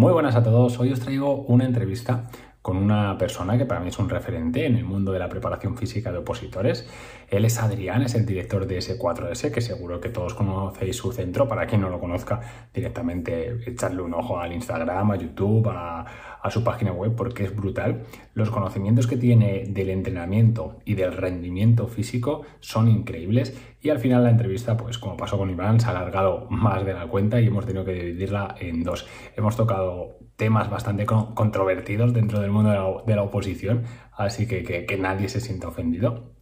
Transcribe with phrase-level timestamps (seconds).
[0.00, 2.22] Muy buenas a todos, hoy os traigo una entrevista
[2.62, 5.76] con una persona que para mí es un referente en el mundo de la preparación
[5.76, 6.86] física de opositores.
[7.28, 11.48] Él es Adrián, es el director de S4S, que seguro que todos conocéis su centro.
[11.48, 12.40] Para quien no lo conozca,
[12.74, 16.04] directamente echarle un ojo al Instagram, a YouTube, a,
[16.42, 18.02] a su página web, porque es brutal.
[18.34, 23.58] Los conocimientos que tiene del entrenamiento y del rendimiento físico son increíbles.
[23.80, 26.92] Y al final la entrevista, pues como pasó con Iván, se ha alargado más de
[26.92, 29.06] la cuenta y hemos tenido que dividirla en dos.
[29.34, 33.82] Hemos tocado temas bastante controvertidos dentro del mundo de la, oposición,
[34.16, 36.32] así que, que, nadie se sienta ofendido.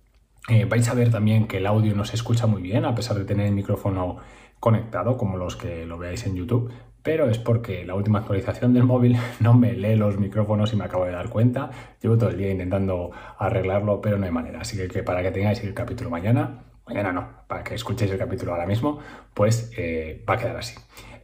[0.48, 3.16] Eh, vais a ver también que el audio no se escucha muy bien, a pesar
[3.18, 4.18] de tener el micrófono
[4.60, 6.70] conectado, como los que lo veáis en YouTube,
[7.02, 10.84] pero es porque la última actualización del móvil no me lee los micrófonos y me
[10.84, 11.70] acabo de dar cuenta.
[12.00, 14.60] Llevo todo el día intentando arreglarlo, pero no hay manera.
[14.60, 18.52] Así que, para que tengáis el capítulo mañana, mañana no, para que escuchéis el capítulo
[18.52, 19.00] ahora mismo,
[19.34, 20.76] pues eh, va a quedar así.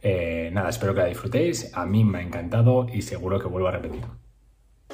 [0.07, 1.75] Eh, nada, espero que la disfrutéis.
[1.75, 4.03] A mí me ha encantado y seguro que vuelvo a repetir.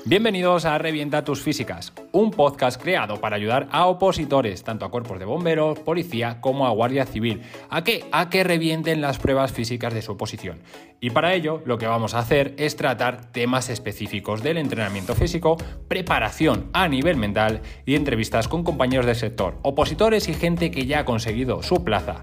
[0.05, 5.19] Bienvenidos a Revienta tus Físicas, un podcast creado para ayudar a opositores, tanto a cuerpos
[5.19, 9.93] de bomberos, policía como a guardia civil, a que, a que revienten las pruebas físicas
[9.93, 10.61] de su oposición.
[11.01, 15.57] Y para ello lo que vamos a hacer es tratar temas específicos del entrenamiento físico,
[15.89, 20.99] preparación a nivel mental y entrevistas con compañeros del sector, opositores y gente que ya
[20.99, 22.21] ha conseguido su plaza.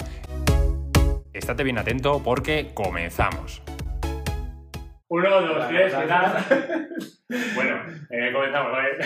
[1.33, 3.63] Estate bien atento porque comenzamos.
[5.09, 6.45] Uno, dos, tres, ¿qué tal?
[7.55, 8.99] bueno, eh, comenzamos, ¿vale?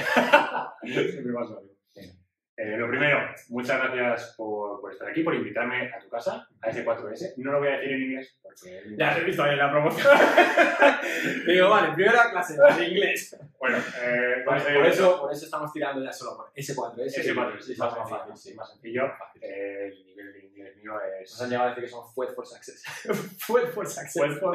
[2.55, 6.69] Eh, lo primero, muchas gracias por, por, estar aquí, por invitarme a tu casa, a
[6.69, 7.35] ese 4S.
[7.39, 8.83] No lo voy a decir en inglés porque...
[8.99, 10.15] Ya he visto ahí en la promoción.
[11.47, 13.39] Digo, vale, primera clase de inglés.
[13.59, 17.07] Bueno, eh, por, eso, por eso estamos tirando ya solo por S4S.
[17.07, 19.11] S4S, sí, más, más fácil, sí, más sencillo.
[19.41, 21.31] Eh, el nivel de inglés mío es...
[21.31, 22.85] Nos han llegado a decir que son Fuet for Success.
[23.47, 24.39] Fuet for Success.
[24.39, 24.55] For...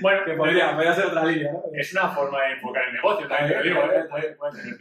[0.00, 1.64] bueno, que podría, podría ser otra línea, ¿no?
[1.74, 4.04] Es una forma de enfocar el negocio, también te lo digo, ¿eh?
[4.08, 4.76] puede, puede ser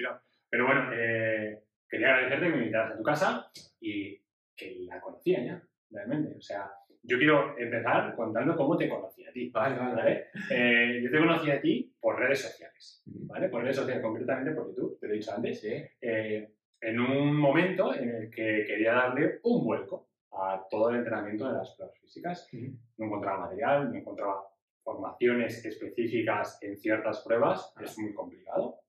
[0.52, 3.52] Pero bueno, eh quería agradecerte que me invitaras a tu casa
[3.82, 4.18] y
[4.56, 6.38] que la conocía ya, realmente.
[6.38, 6.72] O sea,
[7.04, 9.50] yo quiero empezar contando cómo te conocí a ti.
[9.50, 10.28] Vale, vale.
[10.50, 13.50] Eh, yo te conocí a ti por redes sociales, ¿vale?
[13.50, 16.50] Por redes sociales, concretamente porque tú, te lo he dicho antes, eh,
[16.80, 21.58] en un momento en el que quería darle un vuelco a todo el entrenamiento de
[21.58, 22.50] las pruebas físicas.
[22.54, 24.48] No encontraba material, no encontraba
[24.84, 28.80] formaciones específicas en ciertas pruebas, es muy complicado.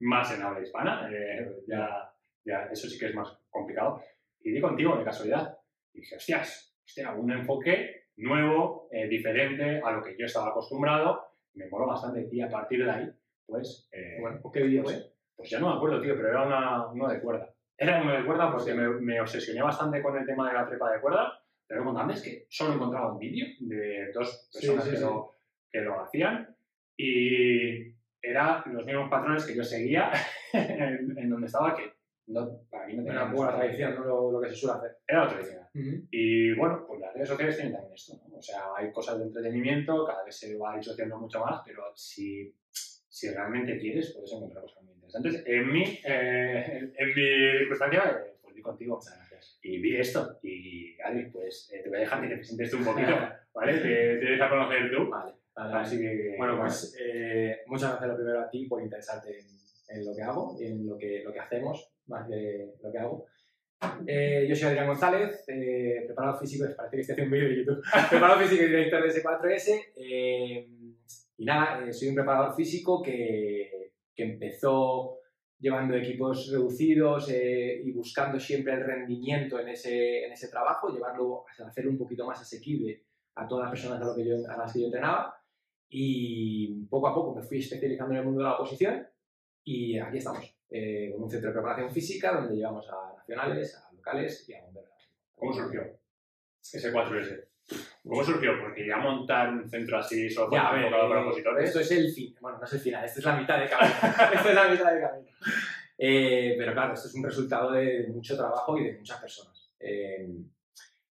[0.00, 2.09] Más en habla hispana, eh, ya
[2.44, 4.02] ya eso sí que es más complicado.
[4.42, 5.58] Y di contigo, de casualidad.
[5.92, 11.34] Y dije, hostias, hostia, un enfoque nuevo, eh, diferente a lo que yo estaba acostumbrado.
[11.54, 12.28] Me moló bastante.
[12.30, 13.10] Y a partir de ahí,
[13.46, 13.88] pues.
[13.92, 17.08] Eh, bueno, ¿qué vídeo pues, pues, ya no me acuerdo, tío, pero era una, uno
[17.08, 17.52] de cuerda.
[17.76, 20.92] Era uno de cuerda porque me, me, obsesioné bastante con el tema de la trepa
[20.92, 21.32] de cuerda.
[21.66, 25.36] Pero contando es que solo encontraba un vídeo de dos personas que, Lo,
[25.70, 26.56] que lo hacían.
[26.96, 30.10] Y eran los mismos patrones que yo seguía
[30.52, 31.99] en, en donde estaba, que
[32.30, 34.04] no, para mí no tenía una buena tradición, ¿no?
[34.04, 34.98] Lo, lo, que se suele hacer.
[35.06, 35.60] Era la tradición.
[36.10, 38.36] Y bueno, pues las redes sociales tienen también esto, ¿no?
[38.36, 42.52] O sea, hay cosas de entretenimiento, cada vez se va disociando mucho más, pero si,
[43.08, 45.42] si realmente quieres, puedes encontrar cosas muy interesantes.
[45.46, 48.96] En mi, eh, en, mi circunstancia, eh, pues vi contigo.
[48.96, 49.58] Muchas gracias.
[49.62, 50.38] Y vi esto.
[50.42, 53.12] Y, Adri, pues eh, te voy a dejar que te presentes tú un poquito,
[53.54, 53.74] ¿vale?
[53.74, 55.08] te, te dejas conocer tú.
[55.08, 55.34] Vale.
[55.54, 56.96] Así que, bueno, pues
[57.66, 59.46] muchas gracias lo primero a ti por interesarte en,
[59.98, 62.98] en, lo que hago y en lo que, lo que hacemos más de lo que
[62.98, 63.26] hago.
[64.06, 67.56] Eh, yo soy Adrián González, eh, preparador físico, parece que estoy haciendo un vídeo de
[67.56, 69.84] YouTube, preparador físico y director de S4S.
[69.96, 70.68] Eh,
[71.38, 75.16] y nada, soy un preparador físico que, que empezó
[75.58, 81.66] llevando equipos reducidos y buscando siempre el rendimiento en ese, en ese trabajo, llevarlo a
[81.66, 83.04] hacerlo un poquito más asequible
[83.34, 85.34] a todas las personas a, lo que yo, a las que yo entrenaba.
[85.90, 89.06] Y poco a poco me fui especializando en el mundo de la oposición
[89.64, 93.92] y aquí estamos eh, con un centro de preparación física donde llevamos a nacionales, a
[93.92, 94.90] locales y a bomberos.
[95.34, 95.82] ¿Cómo surgió
[96.62, 97.44] ese 4S?
[98.06, 98.52] ¿Cómo surgió?
[98.60, 101.68] Porque ya montar un centro así solo ya, ver, para opositores.
[101.68, 103.94] Esto es el fin, bueno, no es el final, esto es la mitad de camino.
[104.34, 105.30] esto es la mitad de camino.
[105.98, 109.72] Eh, pero claro, esto es un resultado de mucho trabajo y de muchas personas.
[109.80, 110.28] Eh,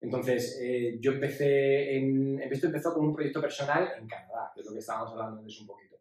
[0.01, 0.59] entonces,
[0.99, 2.39] yo empecé en.
[2.41, 5.59] Esto empezó con un proyecto personal en Canadá, que es lo que estábamos hablando antes
[5.61, 5.95] un poquito.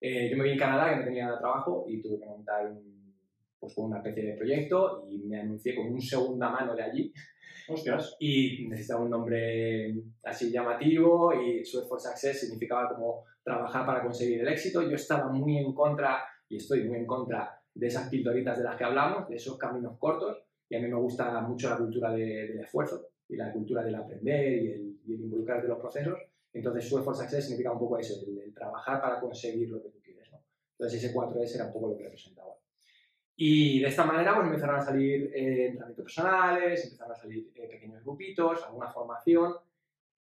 [0.00, 2.97] yo me vi en Canadá, que no tenía trabajo, y tuve que montar un
[3.58, 7.12] pues con una especie de proyecto y me anuncié con un segunda mano de allí.
[7.68, 8.16] Hostias.
[8.18, 14.40] Y necesitaba un nombre así llamativo y Sweat for Success significaba como trabajar para conseguir
[14.40, 14.82] el éxito.
[14.82, 18.76] Yo estaba muy en contra, y estoy muy en contra, de esas pildoritas de las
[18.76, 20.38] que hablamos, de esos caminos cortos.
[20.68, 23.94] Y a mí me gusta mucho la cultura de, del esfuerzo y la cultura del
[23.94, 26.18] aprender y el, y el involucrar de los procesos.
[26.52, 30.00] Entonces, Sue for Success significa un poco eso, el, trabajar para conseguir lo que tú
[30.02, 30.30] quieres.
[30.32, 30.38] ¿no?
[30.72, 32.57] Entonces, ese 4S era un poco lo que representaba.
[33.40, 37.68] Y de esta manera, pues empezaron a salir eh, entrenamientos personales, empezaron a salir eh,
[37.68, 39.54] pequeños grupitos, alguna formación.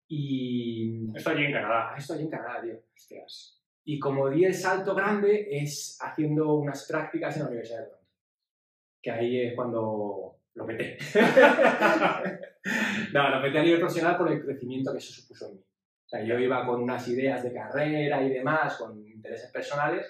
[0.08, 1.10] Y.
[1.14, 1.94] Esto allí en Canadá.
[1.94, 2.80] Esto allí en Canadá, tío.
[2.96, 3.62] Hostias.
[3.84, 8.08] Y como di el salto grande es haciendo unas prácticas en la Universidad de Toronto.
[9.02, 10.96] Que ahí es cuando lo peté.
[13.12, 15.60] no, lo peté a nivel profesional por el crecimiento que eso supuso en mí.
[15.60, 20.06] O sea, yo iba con unas ideas de carrera y demás, con intereses personales,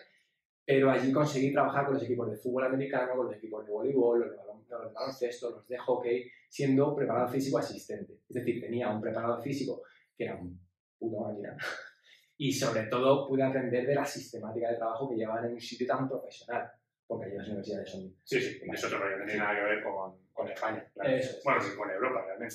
[0.65, 4.21] pero allí conseguí trabajar con los equipos de fútbol americano, con los equipos de voleibol,
[4.21, 8.21] los de baloncesto, los de hockey, siendo preparador físico asistente.
[8.29, 9.83] Es decir, tenía un preparador físico
[10.17, 10.59] que era un
[10.99, 11.57] puto máquina
[12.37, 15.87] y sobre todo pude aprender de la sistemática de trabajo que llevaban en un sitio
[15.87, 16.71] tan profesional,
[17.07, 18.15] porque allí las universidades son...
[18.23, 20.91] Sí, sí, eso otro no tiene nada que ver con, con España.
[20.95, 22.55] Bueno, sí, con Europa realmente.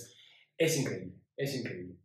[0.58, 1.96] Es increíble, es increíble.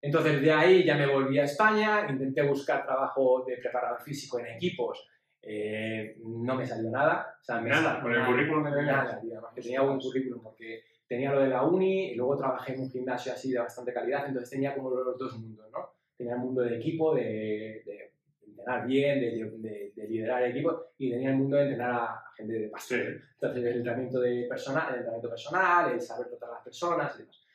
[0.00, 4.48] Entonces de ahí ya me volví a España, intenté buscar trabajo de preparador físico en
[4.48, 5.08] equipos,
[5.46, 7.36] eh, no me salió nada.
[7.40, 9.20] O sea, nada, con el currículum de Nada,
[9.54, 12.90] que tenía buen currículum porque tenía lo de la uni y luego trabajé en un
[12.90, 15.94] gimnasio así de bastante calidad, entonces tenía como los dos mundos, ¿no?
[16.16, 18.12] tenía el mundo de equipo, de, de
[18.46, 22.52] entrenar bien, de, de, liderar el equipo, y tenía el mundo de entrenar a, gente
[22.52, 23.22] de pasión.
[23.34, 27.18] Entonces, el entrenamiento, de personal, el entrenamiento personal, el saber tratar a las personas y
[27.18, 27.46] demás.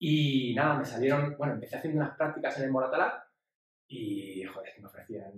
[0.00, 3.27] Y nada, me salieron, bueno, empecé haciendo unas prácticas en el Moratalá
[3.88, 5.32] y, joder, me ofrecían,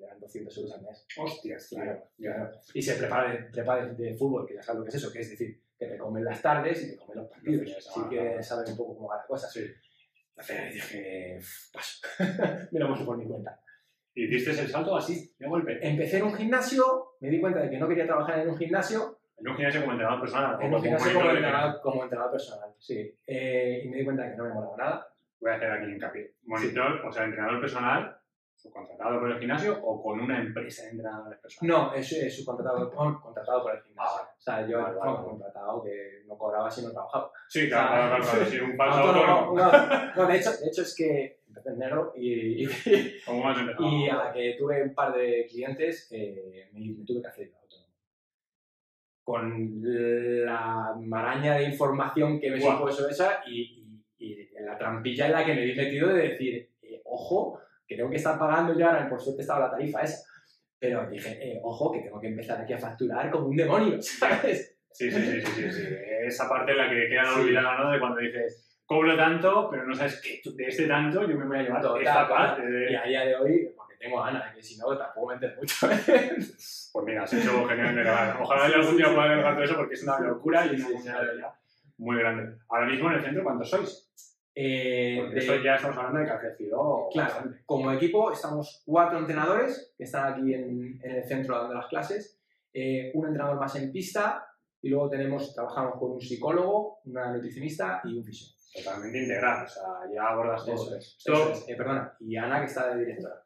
[0.00, 1.06] eran 200 euros al mes.
[1.16, 2.02] Hostias, claro.
[2.16, 2.50] claro.
[2.74, 5.20] Y se prepara, de, prepara de, fútbol, que ya sabes lo que es eso, que
[5.20, 7.76] es decir, que te comen las tardes y te comen los partidos.
[7.76, 9.48] Así que sabes un poco cómo va la cosa.
[9.48, 9.64] Sí.
[10.30, 11.38] Entonces dije,
[11.72, 12.06] paso,
[12.72, 13.60] me lo por mi cuenta.
[14.14, 15.78] ¿Y diste el salto así, de golpe?
[15.80, 19.20] Empecé en un gimnasio, me di cuenta de que no quería trabajar en un gimnasio.
[19.38, 20.58] ¿En un gimnasio como entrenador personal?
[20.60, 23.18] En un gimnasio como, entrenador, como entrenador personal, sí.
[23.26, 25.11] Eh, y me di cuenta de que no me molaba nada.
[25.42, 26.36] Voy a hacer aquí hincapié.
[26.44, 28.16] Monitor, o sea, entrenador personal,
[28.54, 31.76] subcontratado por el gimnasio o con una empresa de entrenadores personales?
[31.76, 32.88] No, es, es subcontratado
[33.20, 34.20] contratado por el gimnasio.
[34.22, 37.32] Ah, o sea, yo vale, vale, contratado que no cobraba si no trabajaba.
[37.48, 39.54] Sí, claro, claro, claro, sí, un falso no,
[40.14, 42.68] no, de, hecho, de hecho es que empecé en negro y, y,
[43.80, 47.88] y a la que tuve un par de clientes eh, me, tuve que hacer autónomo.
[49.24, 53.81] Con la maraña de información que me supuso esa y,
[54.22, 58.10] y, la trampilla en la que me vi metido de decir, eh, ojo, que tengo
[58.10, 60.24] que estar pagando ya, ahora por suerte estaba la tarifa esa.
[60.78, 64.78] Pero dije, eh, ojo, que tengo que empezar aquí a facturar como un demonio, ¿sabes?
[64.90, 65.86] Sí, sí, sí, sí, sí,
[66.26, 67.92] Esa parte en la que queda olvidada, ¿no?
[67.92, 71.58] De cuando dices, cobro tanto, pero no sabes que de este tanto yo me voy
[71.58, 72.62] a llevar toda esta parte.
[72.90, 75.86] Y a día de hoy, porque tengo ganas, que si no, tampoco me entiendo mucho.
[76.92, 78.36] pues mira, has hecho genial.
[78.40, 81.54] Ojalá algún día pueda delegar todo eso porque es una locura y una
[81.98, 82.58] muy grande.
[82.68, 84.08] Ahora mismo en el centro, ¿cuántos sois?
[84.54, 87.08] Eh, eso ya estamos hablando de que ha crecido.
[87.10, 92.38] Claro, como equipo estamos cuatro entrenadores que están aquí en, el centro dando las clases,
[92.72, 94.46] eh, un entrenador más en pista
[94.82, 98.48] y luego tenemos, trabajamos con un psicólogo, una nutricionista y un fisio.
[98.74, 100.98] Totalmente integral, o sea, ya abordas todo.
[100.98, 103.44] Eso eh, perdona, y Ana que está de directora.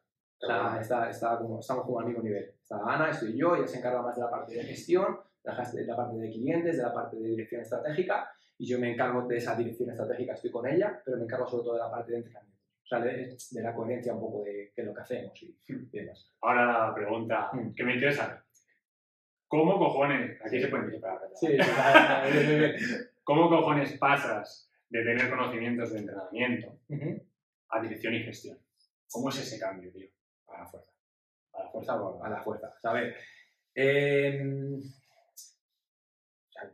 [0.79, 2.53] está, está como, estamos como al mismo nivel.
[2.61, 5.95] Está Ana, estoy yo, ella se encarga más de la parte de gestión, de la
[5.95, 8.29] parte de clientes, de la parte de dirección estratégica
[8.59, 11.63] y yo me encargo de esa dirección estratégica, estoy con ella, pero me encargo sobre
[11.63, 12.57] todo de la parte de entrenamiento.
[12.83, 15.57] O sea, de, la coherencia un poco de, lo que hacemos y,
[15.91, 16.31] demás.
[16.41, 17.73] Ahora la pregunta mm.
[17.73, 18.43] que me interesa.
[19.47, 21.57] ¿Cómo cojones, aquí se puede decir para sí,
[23.23, 26.79] ¿Cómo cojones pasas de tener conocimientos de entrenamiento
[27.69, 28.57] a dirección y gestión?
[29.11, 30.07] ¿Cómo es ese cambio, tío?
[30.47, 30.91] A la fuerza.
[31.53, 32.73] A la fuerza, a la fuerza.
[32.83, 33.15] A ver,
[33.75, 34.43] eh,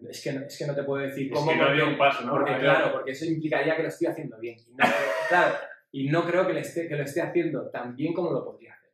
[0.10, 1.52] es que, no, es que no te puedo decir cómo.
[1.52, 2.32] Es que no un paso, ¿no?
[2.32, 4.58] Porque, claro, porque eso implicaría que lo estoy haciendo bien.
[4.60, 4.86] Y no,
[5.30, 5.56] claro,
[5.92, 8.92] y no creo que, esté, que lo esté haciendo tan bien como lo podría hacer.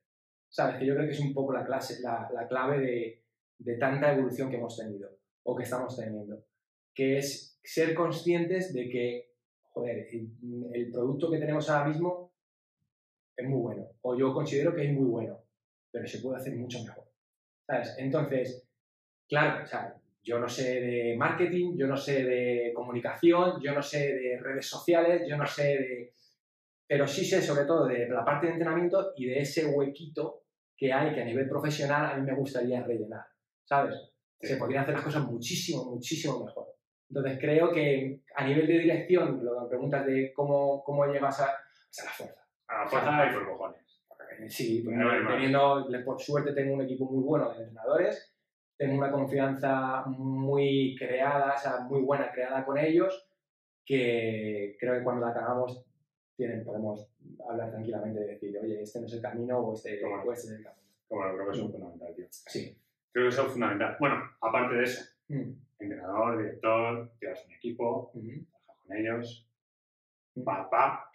[0.49, 0.77] ¿Sabes?
[0.77, 3.23] Que yo creo que es un poco la, clase, la, la clave de,
[3.59, 6.43] de, tanta evolución que hemos tenido o que estamos teniendo.
[6.93, 10.31] Que es ser conscientes de que, joder, el,
[10.73, 12.33] el producto que tenemos ahora mismo
[13.37, 13.87] es muy bueno.
[14.01, 15.41] O yo considero que es muy bueno,
[15.91, 17.05] pero se puede hacer mucho mejor.
[17.65, 17.95] ¿Sabes?
[17.97, 18.67] Entonces,
[19.27, 23.81] claro, o sea, yo no sé de marketing, yo no sé de comunicación, yo no
[23.81, 26.13] sé de redes sociales, yo no sé de...
[26.87, 30.43] Pero sí sé sobre todo de la parte de entrenamiento y de ese huequito
[30.75, 33.25] que hay que a nivel profesional a mí me gustaría rellenar,
[33.63, 33.95] ¿sabes?
[34.39, 36.67] Se podrían hacer las cosas muchísimo, muchísimo mejor.
[37.09, 41.41] Entonces creo que a nivel de dirección, lo que me preguntas de cómo, cómo llegas
[41.41, 42.41] a, a la fuerza.
[42.67, 43.81] A la fuerza y por cojones.
[44.47, 44.95] Sí, pues,
[45.27, 48.33] teniendo, por suerte tengo un equipo muy bueno de entrenadores
[48.79, 53.27] tengo una confianza muy creada, o sea, muy buena creada con ellos,
[53.85, 55.85] que creo que cuando la acabamos
[56.37, 57.11] tienen, podemos
[57.49, 60.23] hablar tranquilamente de decir, oye, este no es el camino o este, Bueno.
[60.25, 60.81] o este es el camino.
[61.09, 62.25] Bueno, creo que eso es fundamental, tío.
[62.29, 62.77] Sí.
[63.11, 63.97] Creo que eso es fundamental.
[63.99, 68.29] Bueno, aparte de eso, Mm, entrenador, director, llevas un equipo, ujú.
[68.49, 69.45] trabajas con ellos,
[70.35, 70.43] Mm.
[70.43, 71.11] papá.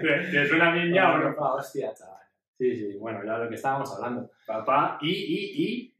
[0.00, 1.36] ¿Te te suena bien ya o no?
[1.54, 2.22] Hostia, chaval.
[2.58, 4.30] Sí, sí, bueno, ya lo que estábamos hablando.
[4.46, 5.94] Papá y, y, y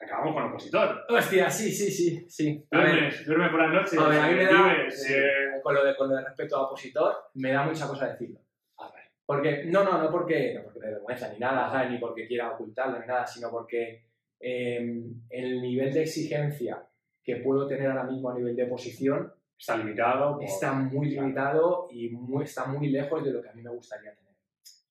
[0.00, 1.04] acabamos con opositor.
[1.08, 2.64] Hostia, sí, sí, sí, sí.
[2.70, 3.98] A ver, Duermes, duermes por las noches.
[3.98, 6.56] a ver, a mí me da, vives, eh, con, lo de, con lo de respecto
[6.56, 8.40] a opositor, me da mucha cosa decirlo.
[8.78, 8.92] Ah.
[9.26, 11.90] Porque, no, no, no porque, no porque me vergüenza ni nada, ¿sabes?
[11.90, 14.04] Ni porque quiera ocultarlo ni nada, sino porque
[14.40, 16.84] eh, el nivel de exigencia
[17.24, 20.34] que puedo tener ahora mismo a nivel de oposición Está limitado.
[20.36, 23.70] por- está muy limitado y muy, está muy lejos de lo que a mí me
[23.70, 24.32] gustaría tener.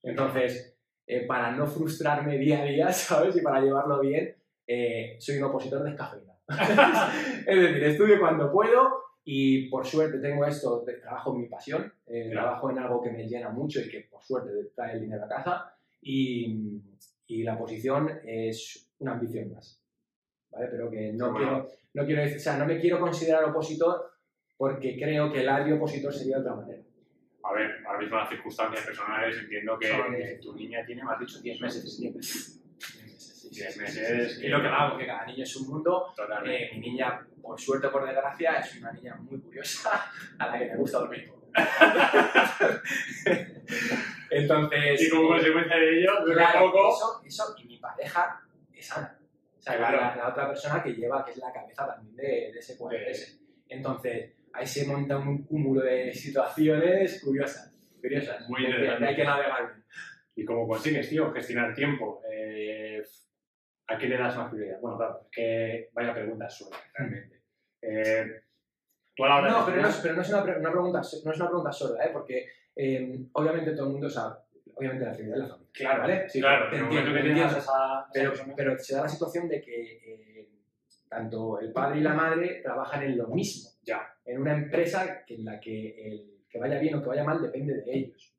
[0.03, 0.77] Entonces,
[1.07, 3.35] eh, para no frustrarme día a día, ¿sabes?
[3.35, 4.35] Y para llevarlo bien,
[4.67, 6.39] eh, soy un opositor descafeinado.
[7.47, 12.29] es decir, estudio cuando puedo y por suerte tengo esto, trabajo en mi pasión, eh,
[12.31, 12.47] Claro.
[12.47, 15.29] trabajo en algo que me llena mucho y que por suerte trae el dinero a
[15.29, 16.81] casa y,
[17.27, 19.79] y la posición es una ambición más.
[20.49, 20.67] ¿Vale?
[20.69, 21.37] Pero que no, bueno.
[21.37, 24.11] quiero, no quiero decir, o sea, no me quiero considerar opositor
[24.57, 26.81] porque creo que el área opositor sería de otra manera.
[27.43, 31.19] A ver, ahora mismo las circunstancias personales entiendo que eh, tu niña tiene, me has
[31.19, 31.99] dicho, 10 meses.
[31.99, 32.61] 10 meses.
[33.51, 34.39] 10 10 meses.
[34.43, 36.13] Y lo que hago, que cada niño es un mundo.
[36.45, 40.59] Eh, mi niña, por suerte o por desgracia, es una niña muy curiosa a la
[40.59, 41.41] que le gusta dormir poco.
[44.29, 46.89] Entonces, y como eh, consecuencia de ello, claro, poco.
[46.95, 48.41] Eso, eso, y mi pareja
[48.73, 49.17] es Ana.
[49.57, 49.97] O sea, Claro.
[49.97, 53.39] la, la otra persona que lleva, que es la cabeza también de, de ese QRS.
[53.69, 57.73] Entonces, ahí se monta un cúmulo de situaciones curiosas.
[58.01, 58.49] Curiosas.
[58.49, 59.05] Muy interesante.
[59.07, 59.85] hay que navegar bien.
[60.35, 62.21] ¿Y cómo consigues, tío, gestionar tiempo?
[62.31, 63.01] Eh,
[63.87, 64.79] ¿A qué le das más prioridad?
[64.79, 67.41] Bueno, claro, es que vaya pregunta suena, realmente.
[67.81, 68.25] Eh,
[69.15, 70.71] tú a la hora de No, pero no, es, pero no es una, pre- una
[70.71, 72.09] pregunta, no es una pregunta sorda, ¿eh?
[72.13, 74.35] porque eh, obviamente todo el mundo sabe,
[74.75, 75.71] obviamente la prioridad es la familia.
[75.73, 76.29] Claro, ¿vale?
[76.29, 77.57] Sí, claro, te entiendo, te entiendo.
[77.57, 78.07] esa,
[78.55, 80.49] pero se da la situación de que eh,
[81.09, 84.01] tanto el padre y la madre trabajan en lo mismo, Ya.
[84.25, 87.41] en una empresa que en la que el que vaya bien o que vaya mal
[87.41, 88.35] depende de ellos.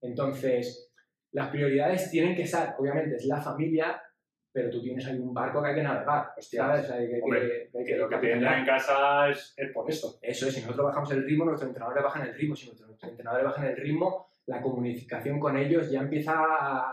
[0.00, 0.92] Entonces,
[1.32, 4.00] las prioridades tienen que estar, obviamente, es la familia,
[4.52, 6.62] pero tú tienes ahí un barco que hay que navegar, Hostia.
[6.62, 6.84] ¿sabes?
[6.84, 9.54] O sea, que- que- Hombre, que hay que lo que te entra en casa es,
[9.56, 10.18] es por esto.
[10.22, 12.54] Eso es, si nosotros bajamos el ritmo, nuestros entrenadores bajan el ritmo.
[12.56, 16.32] Si nuestros entrenadores bajan el ritmo, la comunicación con ellos ya empieza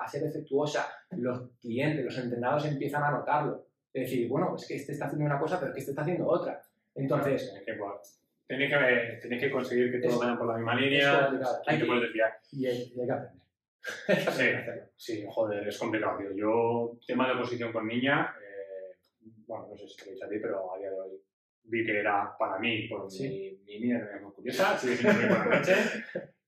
[0.02, 0.88] a ser efectuosa.
[1.12, 3.68] Los clientes, los entrenados empiezan a notarlo.
[3.94, 6.28] Es decir, bueno, es que este está haciendo una cosa, pero que este está haciendo
[6.28, 6.62] otra.
[6.96, 11.30] Entonces, Tenéis que, pues, tenéis que, que conseguir que todos vayan por la misma línea.
[11.66, 12.38] Hay que- desviar.
[12.52, 13.44] y hay, y hay que aprender.
[14.28, 14.84] Hacerlo.
[14.96, 16.32] Sí, joder, es complicado, tío.
[16.36, 18.96] Yo, tema de oposición con niña, eh,
[19.48, 21.12] bueno, no sé si te lo a ti, pero a día de hoy
[21.66, 23.58] vi que era para mí, por Sí.
[23.66, 25.74] mi, mi niña era muy curiosa, sigue siendo muy por la noche,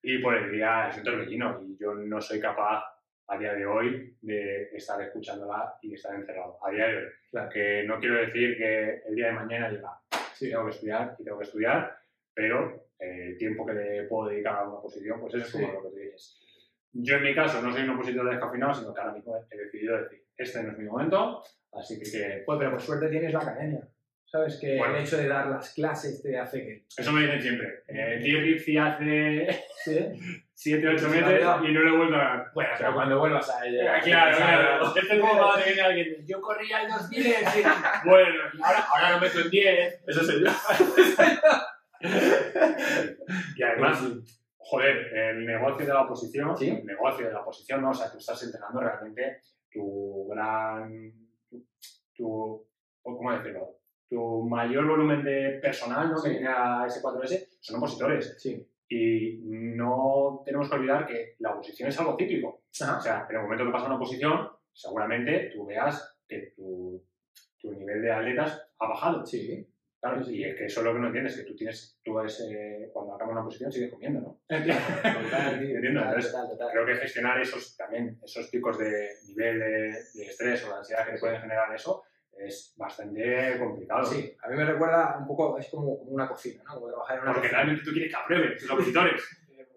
[0.04, 2.84] y por el día es un torbellino, y yo no soy capaz
[3.28, 6.60] a día de hoy de estar escuchándola y estar encerrado.
[6.64, 7.04] A día de hoy.
[7.32, 7.50] Claro.
[7.50, 10.00] Que no quiero decir que el día de mañana llega.
[10.36, 11.98] Sí, tengo que estudiar y tengo que estudiar,
[12.34, 15.62] pero eh, el tiempo que le puedo dedicar a una posición, pues eso es Sí.
[15.62, 16.42] como lo que tú dices.
[16.94, 20.02] Yo en mi caso no soy un opositor descafeinado, sino que ahora mismo he decidido
[20.02, 21.42] decir, este no es mi momento,
[21.74, 23.88] así que, que- Pues, pero por suerte tienes la academia.
[24.36, 24.58] ¿Sabes?
[24.60, 24.98] Que Bueno.
[24.98, 26.86] el hecho de dar las clases te hace que...
[26.98, 27.84] eso me dicen siempre.
[27.88, 29.48] Eh, di Ripsi hace
[29.86, 29.98] Sí.
[30.54, 32.52] 7, 8 Sí, meses y no lo he vuelto a ganar.
[32.54, 33.98] Bueno, pero cuando vuelvas a ella...
[33.98, 34.88] Eh, Claro, claro.
[34.88, 37.34] Este es como cuando te viene alguien, yo corría el 2000 y
[38.10, 40.04] bueno, y ahora, ahora lo meto en 10.
[40.08, 40.52] Eso soy yo.
[43.56, 44.04] Y además,
[44.58, 46.70] joder, el negocio de la oposición, ¿Sí?
[46.70, 47.92] el negocio de la oposición, ¿no?
[47.92, 49.38] O sea, tú estás entregando realmente
[49.72, 51.12] tu gran,
[52.16, 52.68] tu-
[53.02, 53.78] ¿cómo decirlo?
[54.10, 56.18] Tu mayor volumen de personal, ¿no?
[56.18, 56.30] Sí.
[56.30, 58.36] Que viene a S4S, son opositores.
[58.38, 58.68] Sí.
[58.88, 62.64] Y no tenemos que olvidar que la oposición es algo cíclico.
[62.82, 62.98] Ajá.
[62.98, 67.04] O sea, en el momento que pasa una oposición, seguramente tú veas que tu,
[67.60, 69.26] tu nivel de atletas ha bajado.
[69.26, 69.68] Sí.
[70.06, 72.20] Claro, Sí, y es que eso es lo que no entiendes, que tú tienes, tú
[72.20, 74.40] ese, cuando acaba una posición sigues comiendo, ¿no?
[74.48, 76.72] Total, Entiendo, total, entonces, total.
[76.72, 79.66] Creo que gestionar esos también, esos picos de nivel de,
[80.14, 82.04] de estrés o de ansiedad que te pueden generar eso,
[82.38, 84.06] es bastante complicado.
[84.06, 86.76] Sí, a mí me recuerda un poco, es como, una cocina, ¿no?
[86.76, 87.58] Como trabajar en una Porque cocina.
[87.64, 89.22] realmente tú quieres que aprueben tus opositores.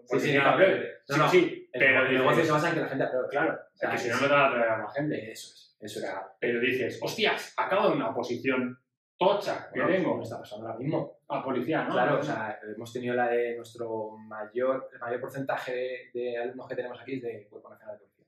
[0.05, 0.83] Sí, quieres no, que aprueben.
[1.09, 1.29] no, Sí, no.
[1.29, 3.29] sí, El, pero el negocio se basa en que la gente apruebe.
[3.29, 5.31] claro, o sea, que si no, no te va a atraer a más gente.
[5.33, 8.79] Eso es, eso sea, pero dices, hostias, acabo de una oposición
[9.19, 11.19] tocha que Bueno, tengo como está pasando ahora mismo.
[11.29, 11.93] a policía, ¿no?
[11.93, 16.69] Claro, o sea, hemos tenido la de nuestro mayor, el mayor porcentaje de, de alumnos
[16.69, 18.25] que tenemos aquí es de Cuerpo Nacional de Policía.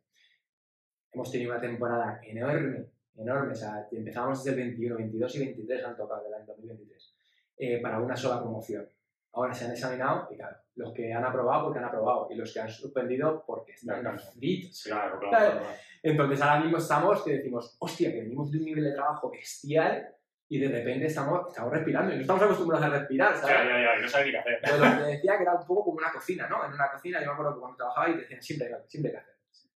[1.12, 5.84] Hemos tenido una temporada enorme, enorme, o sea, empezábamos desde el 21, 22 y 23
[5.84, 7.14] han tocado del año 2023,
[7.58, 8.88] eh, para una sola promoción.
[9.32, 12.52] ahora se han examinado y claro, los que han aprobado porque han aprobado y los
[12.52, 14.18] que han suspendido porque están Claro.
[14.18, 14.82] fritos.
[14.84, 15.30] Claro, claro.
[15.60, 15.66] Claro.
[16.02, 20.16] Entonces ahora mismo estamos que decimos, hostia, que venimos de un nivel de trabajo bestial
[20.48, 23.54] y de repente estamos, estamos respirando y no estamos acostumbrados a respirar, ¿sabes?
[23.56, 24.58] Ya, ya, ya, y no sabe ni qué hacer.
[24.64, 26.64] Pero lo que te decía que era un poco como una cocina, ¿no?
[26.64, 29.14] En una cocina yo me acuerdo que cuando trabajaba y te decían siempre, siempre hay
[29.16, 29.34] que hacer.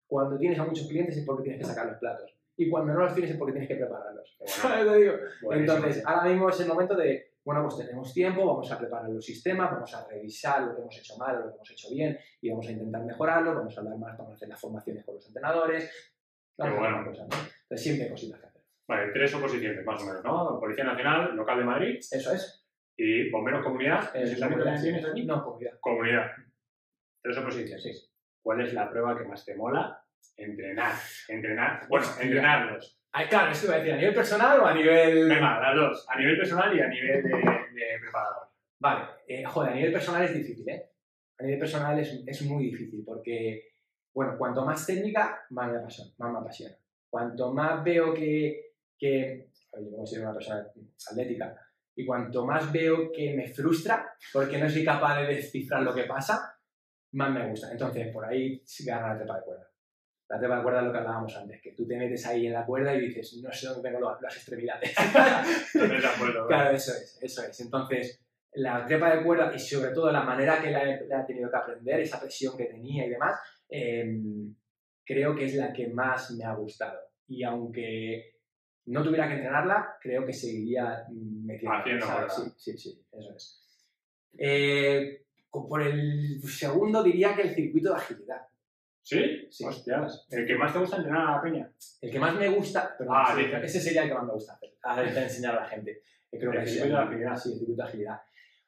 [0.07, 2.35] Cuando tienes a muchos clientes es porque tienes que sacar los platos.
[2.55, 4.37] Y cuando no los tienes es porque tienes que prepararlos.
[5.51, 9.25] Entonces, ahora mismo es el momento de, bueno, pues tenemos tiempo, vamos a preparar los
[9.25, 12.49] sistemas, vamos a revisar lo que hemos hecho mal lo que hemos hecho bien y
[12.49, 15.27] vamos a intentar mejorarlo, vamos a hablar más, vamos a hacer las formaciones con los
[15.27, 16.13] entrenadores.
[16.57, 17.05] Vamos a bueno.
[17.05, 17.35] cosas, ¿no?
[17.35, 18.61] Entonces, siempre hay cositas que hacer.
[18.87, 20.59] Vale, tres oposiciones más o menos, ¿no?
[20.59, 22.65] Policía Nacional, local de Madrid Eso es.
[22.95, 24.15] y bomberos comunidad.
[24.15, 25.25] Eh, ¿Sí también comunidad, tienes aquí?
[25.25, 25.79] No, comunidad.
[25.79, 26.25] Comunidad.
[27.21, 27.81] Tres oposiciones.
[27.81, 28.09] Sí.
[28.41, 30.02] ¿Cuál es la prueba que más te mola?
[30.37, 30.93] Entrenar.
[31.27, 31.87] Entrenar.
[31.87, 32.99] Bueno, entrenarlos.
[33.11, 35.29] Ay, claro, eso iba a decir, ¿a nivel personal o a nivel...?
[35.29, 36.05] Venga, las dos.
[36.09, 38.47] A nivel personal y a nivel de, de preparador.
[38.79, 40.89] Vale, eh, joder, a nivel personal es difícil, ¿eh?
[41.39, 43.73] A nivel personal es, es muy difícil porque,
[44.13, 46.11] bueno, cuanto más técnica, más me apasiona.
[46.17, 46.75] Más me apasiona.
[47.09, 50.65] Cuanto más veo que, que yo soy una persona
[51.11, 51.55] atlética,
[51.95, 56.05] y cuanto más veo que me frustra porque no soy capaz de descifrar lo que
[56.05, 56.57] pasa,
[57.11, 57.71] más me gusta.
[57.71, 59.69] Entonces, por ahí sí gana la trepa de cuerda.
[60.33, 62.53] La trepa de cuerda es lo que hablábamos antes, que tú te metes ahí en
[62.53, 64.91] la cuerda y dices, no sé dónde tengo las- extremidades.
[66.15, 66.47] Acuerdo.
[66.47, 67.59] Claro, eso es, eso es.
[67.59, 68.19] Entonces,
[68.53, 71.51] la trepa de cuerda y sobre todo la manera que la he, la he tenido
[71.51, 74.21] que aprender, esa presión que tenía y demás, eh,
[75.05, 76.97] creo que es la que más me ha gustado.
[77.27, 78.37] Y aunque
[78.85, 81.77] no tuviera que entrenarla, creo que seguiría mm, metiendo.
[81.77, 82.27] Haciendo.
[82.27, 83.63] Sí, sí, sí, eso es.
[84.35, 88.47] Eh, por el segundo diría que el circuito de agilidad.
[89.03, 89.47] ¿Sí?
[89.51, 89.65] Sí.
[89.65, 90.25] Hostias.
[90.29, 91.71] ¿El que más te gusta entrenar a la peña?
[92.01, 94.53] El que más me gusta, perdón, Ah, sí, ese sería el que más me gusta
[94.53, 96.01] hacer, a ver, enseñar a la gente.
[96.31, 97.35] Que creo El que circuito de agilidad.
[97.37, 98.21] Sí, el circuito de agilidad.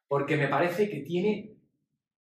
[0.07, 1.55] Porque me parece que tiene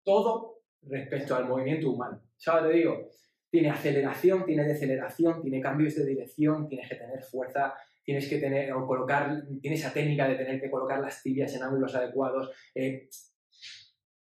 [0.03, 2.21] todo respecto al movimiento humano.
[2.37, 3.09] ¿Sabes te digo?
[3.49, 8.73] Tiene aceleración, tiene deceleración, tiene cambios de dirección, tienes que tener fuerza, tienes que tener
[8.73, 12.51] o colocar, tiene esa técnica de tener que colocar las tibias en ángulos adecuados.
[12.75, 13.09] eh,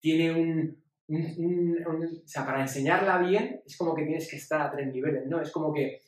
[0.00, 4.60] tiene un, un- un- O sea, para enseñarla bien es como que tienes que estar
[4.60, 5.40] a tres niveles, ¿no?
[5.40, 6.00] Es como que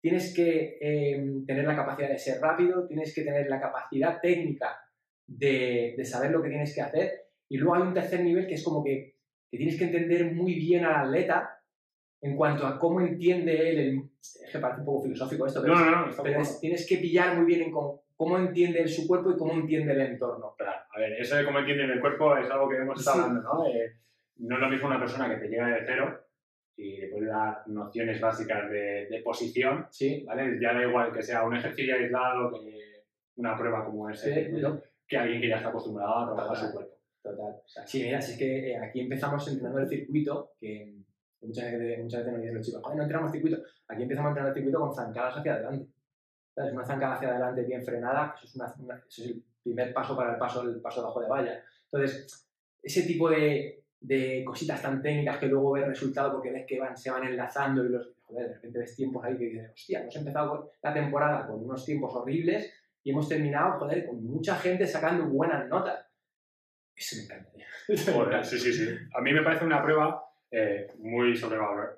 [0.00, 4.80] tienes que eh, tener la capacidad de ser rápido, tienes que tener la capacidad técnica
[5.26, 7.12] de, de saber lo que tienes que hacer
[7.48, 9.16] y luego hay un tercer nivel que es como que,
[9.50, 11.54] que tienes que entender muy bien al atleta
[12.20, 15.74] en cuanto a cómo entiende él, el, es que parece un poco filosófico esto, pero,
[15.76, 16.22] No, no, no.
[16.22, 19.36] Pero es- tienes que pillar muy bien en cómo, cómo entiende él su cuerpo y
[19.36, 20.54] cómo entiende el entorno.
[20.58, 23.22] Claro, a ver, eso de cómo entienden el cuerpo es algo que hemos estado Sí.
[23.22, 23.66] hablando, ¿no?
[23.68, 23.92] Eh,
[24.38, 26.24] no es lo mismo una persona que te llega de cero
[26.76, 30.58] y le puede dar nociones básicas de, de posición, Sí, ¿vale?
[30.60, 33.04] Ya da igual que sea un ejercicio aislado, que
[33.36, 36.66] una prueba como ese, Sí, circuito, que alguien que ya está acostumbrado a trabajar Total.
[36.68, 36.94] su cuerpo.
[37.22, 37.56] Total.
[37.86, 40.94] Sí, mira, si es que eh, aquí empezamos entrenando el circuito, que
[41.40, 43.58] muchas veces, muchas veces nos dicen los chicos, no entrenamos circuito.
[43.88, 45.86] Aquí empezamos a entrenar el circuito con zancadas hacia adelante.
[46.54, 46.72] ¿Sabes?
[46.72, 50.16] Una zancada hacia adelante bien frenada, eso es, una- una- eso es el primer paso
[50.16, 51.64] para el paso, el paso bajo de valla.
[51.90, 52.48] Entonces,
[52.82, 56.96] ese tipo de, de cositas tan técnicas que luego ves resultado porque ves que van,
[56.96, 60.16] se van enlazando y los, joder, de repente ves tiempos ahí que dices, hostia, hemos
[60.16, 65.26] empezado la temporada con unos tiempos horribles y hemos terminado, joder, con mucha gente sacando
[65.26, 66.06] buenas notas.
[66.94, 67.50] Eso me encanta.
[68.12, 68.88] Joder, sí, sí, sí.
[69.14, 71.96] A mí me parece una prueba eh, muy sobrevalorada,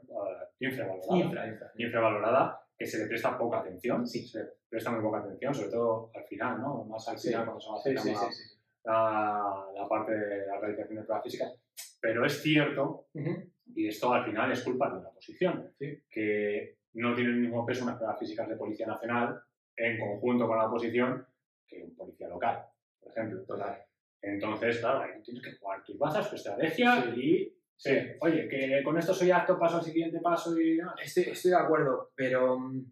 [0.59, 1.73] infravalorada, Infra, infra.
[1.77, 4.27] infravalorada, que se le presta poca atención, Sí.
[4.27, 6.85] se le presta muy poca atención, sobre todo al final, ¿no?
[6.85, 7.29] Más al Sí.
[7.29, 8.60] final cuando se va Sí, sí, acercando sí, sí.
[8.85, 11.55] La, la parte de la realización de pruebas físicas.
[12.01, 13.51] Pero es cierto, Ujú.
[13.75, 16.03] y esto al final es culpa de la posición, Sí.
[16.09, 19.41] que no tienen el mismo peso unas pruebas físicas de Policía Nacional
[19.77, 21.27] en conjunto con la oposición
[21.67, 22.65] que un policía local,
[23.01, 23.43] por ejemplo.
[23.45, 23.79] Total.
[24.23, 27.21] Entonces, claro, ahí tienes que jugar tus bazas, tu estrategia Sí.
[27.21, 27.57] y...
[27.77, 30.77] Sí, oye, que con esto soy apto, paso al siguiente paso y...
[30.77, 30.95] nada.
[31.03, 32.85] Estoy, estoy de acuerdo, pero mm,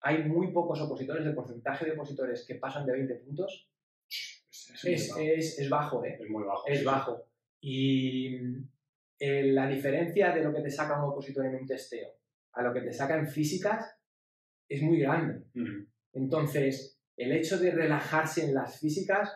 [0.00, 1.26] hay muy pocos opositores.
[1.26, 3.68] El porcentaje de opositores que pasan de 20 puntos
[4.84, 5.20] Es, es es, bajo.
[5.20, 6.18] es, es bajo, ¿eh?
[6.20, 6.66] Es muy bajo.
[6.66, 7.24] Es bajo.
[7.60, 8.68] Y mm,
[9.18, 12.08] eh, la diferencia de lo que te saca un opositor en un testeo
[12.54, 13.96] a lo que te saca en físicas
[14.68, 15.44] es muy grande.
[16.12, 19.30] Entonces, el hecho de relajarse en las físicas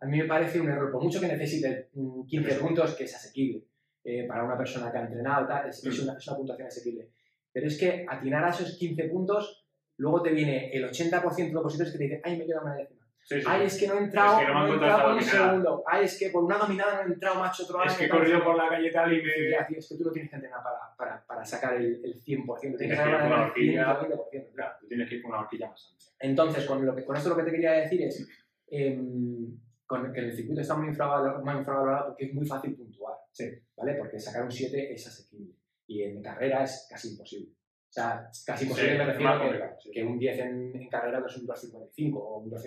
[0.00, 0.90] a mí me parece un error.
[0.90, 2.60] Por mucho que necesite mm, 15 Eso.
[2.60, 3.64] puntos, que es asequible
[4.02, 6.04] eh, para una persona que ha entrenado, tal, es, es Mm.
[6.04, 7.10] una, es una puntuación asequible.
[7.52, 9.66] Pero es que atinar a esos 15 puntos,
[9.98, 12.99] luego te viene el 80% de opositores que te dicen, ay, me queda una décima.
[13.30, 15.02] Sí, sí, Ay, es que no he entrado, Es que no me no he entrado
[15.04, 15.84] por un segundo.
[15.86, 18.38] Ay, es que por una dominada no he entrado, macho, otro Es que he corrido
[18.38, 18.44] tal".
[18.44, 19.50] por la calle tal y me...
[19.52, 22.20] ya, tío, es que tú no tienes que entrenar para, para, para sacar el, el
[22.20, 24.00] 100%, tienes Tienes que sacar ir con el horquilla.
[24.00, 24.52] 120%.
[24.52, 26.08] Claro, tú tienes que ir con una horquilla más amplia.
[26.18, 28.28] Entonces, con, lo que, con esto lo que te quería decir es,
[28.66, 33.14] em, con, que el circuito está muy infravalorado, muy infravalorado porque es muy fácil puntuar.
[33.30, 33.48] Sí.
[33.76, 33.94] ¿Vale?
[33.94, 35.54] Porque sacar un 7 es asequible.
[35.86, 37.52] Y en carrera es casi imposible.
[37.90, 39.90] O sea, casi imposible Sí, me refiero que, sí.
[39.90, 42.64] que un 10 en, en carrera no es un 2.55 o un 2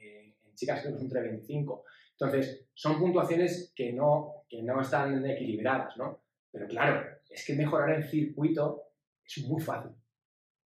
[0.00, 0.08] en,
[0.46, 1.82] en chicas es un 3.25.
[2.12, 6.22] Entonces, son puntuaciones que no, que no están equilibradas, ¿no?
[6.50, 8.84] Pero claro, es que mejorar en circuito
[9.26, 9.90] es muy fácil.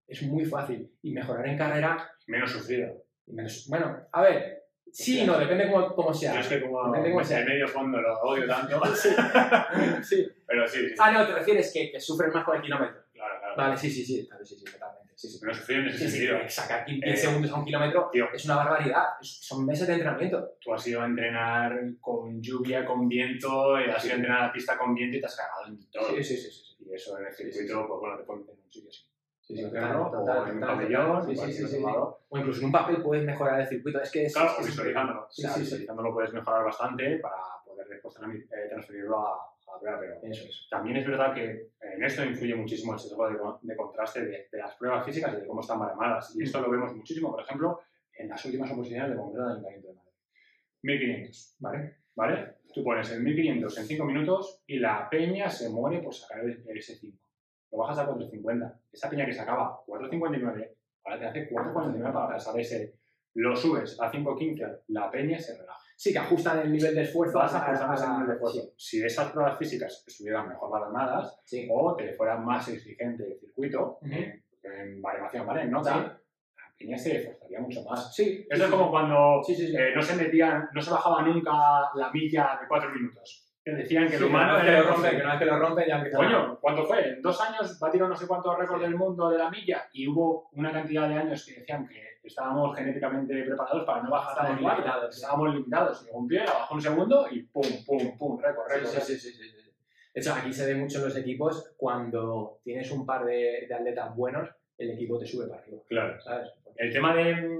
[0.07, 0.91] Es muy fácil.
[1.01, 3.01] Y mejorar en carrera, Menos sufrido.
[3.27, 6.33] menos- bueno, a ver, sí, no, depende cómo, cómo sea.
[6.33, 7.39] Yo es que como Depende cómo sea.
[7.39, 8.81] el medio fondo lo odio tanto,
[10.03, 10.27] Sí.
[10.45, 10.95] pero sí, sí, sí.
[10.99, 13.04] Ah, no, te refieres que, que sufren más con el kilómetro.
[13.55, 13.69] Claro, claro.
[13.69, 15.13] Vale, sí, sí, sí, claro, sí, sí, totalmente.
[15.15, 15.39] Sí, sí.
[15.41, 16.49] Menos sufrido en ese Sí, sí, sentido.
[16.49, 18.25] sacar 10 Eh, segundos a un kilómetro tío.
[18.33, 19.03] es una barbaridad.
[19.21, 20.51] Es- son meses de entrenamiento.
[20.59, 24.47] Tú has ido a entrenar con lluvia, con viento, y has ido a entrenar a
[24.47, 26.09] la pista con viento y te has cagado en todo.
[26.09, 26.51] Sí, sí, sí.
[26.51, 26.85] sí, sí.
[26.89, 29.03] Y eso en el circuito, pues bueno, te pones en un sitio así.
[29.41, 31.83] Sí, sí, total, o en un pabellón, Sí, sí, sí, sí.
[31.85, 34.01] O incluso en un papel puedes mejorar el circuito.
[34.01, 35.27] Es que es, Claro, visualizándolo.
[35.29, 35.61] Sí, o sea, sí, sí.
[35.65, 39.97] visualizándolo puedes mejorar bastante para poder después eh, transferirlo a, Pero
[40.69, 43.29] también es verdad que en esto influye muchísimo el sesgo
[43.61, 46.35] de, contraste de, las pruebas físicas y de cómo están baremadas.
[46.35, 47.81] Y esto lo vemos muchísimo, por ejemplo,
[48.17, 50.11] en las últimas oposiciones de Congreso del Ayuntamiento de Madrid.
[50.81, 51.95] 1500, ¿Vale?
[52.15, 52.55] ¿vale?
[52.73, 56.95] Tú pones el 1500 en 5 minutos y la peña se muere por sacar ese
[56.95, 57.17] 5.
[57.71, 58.79] Lo bajas a 450.
[58.91, 62.95] Esa peña que sacaba 459, ahora te hace 449 para pasar ese.
[63.33, 65.84] Lo subes a 515, la peña se relaja.
[65.97, 68.73] Sí, que ajustan el nivel de esfuerzo a- a- nivel de esfuerzo.
[68.77, 71.67] Si esas pruebas físicas estuvieran mejor baremadas Sí.
[71.71, 74.11] o te fuera más exigente el circuito Ujú.
[74.13, 75.61] en, en baremación, ¿vale?
[75.61, 75.99] En nota, Sí.
[76.57, 78.13] la peña se esforzaría mucho más.
[78.13, 78.45] Sí.
[78.49, 79.75] Eso es como cuando Sí, sí, sí.
[79.77, 81.51] eh, no se metían, no se bajaba nunca
[81.95, 83.44] la milla de 4 minutos.
[83.65, 85.87] Que decían que Sí, lo vez que lo rompen, que una vez que lo rompen
[85.87, 87.09] ya empiezan Coño, ¿cuánto fue?
[87.09, 88.87] En dos años batieron no sé cuántos récords Sí.
[88.87, 92.75] del mundo de la milla y hubo una cantidad de años que decían que estábamos
[92.77, 94.75] genéticamente preparados para no bajar tan igual.
[94.77, 95.15] limitados.
[95.15, 96.05] Estábamos limitados.
[96.05, 98.87] Llegó un pie, bajó un segundo y pum, pum, pum, récord, récord.
[98.87, 99.71] Sí, sí, sí, sí, sí.
[100.13, 103.73] De hecho, aquí se ve mucho en los equipos cuando tienes un par de, de
[103.73, 104.47] atletas buenos,
[104.77, 106.21] el equipo te sube para arriba, Claro.
[106.21, 106.49] ¿sabes?
[106.77, 107.59] El tema de,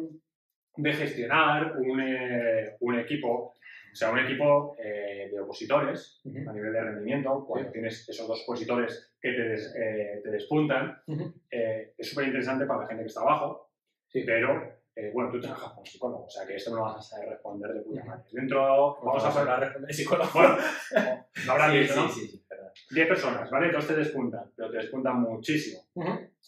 [0.77, 3.53] de gestionar un, eh, un equipo,
[3.95, 8.43] o sea, un equipo eh, de opositores a nivel de rendimiento, cuando tienes esos dos
[8.43, 11.33] opositores que te, des- eh, te despuntan, Ujú.
[11.49, 13.69] eh, es súper interesante para la gente que está abajo,
[14.07, 14.23] Sí.
[14.25, 17.01] pero eh, bueno, tú trabajas con psicólogo, o sea que esto no lo vas a
[17.01, 18.23] saber responder de puta madre.
[18.31, 20.29] Dentro, vamos a hablar responder psicólogo.
[20.33, 20.57] bueno,
[21.45, 22.09] lo habrás sí, visto, ¿no?
[22.09, 22.69] sí, sí, sí, perdón.
[22.91, 23.71] 10 personas, ¿vale?
[23.71, 25.85] Dos te despuntan, pero te despuntan muchísimo.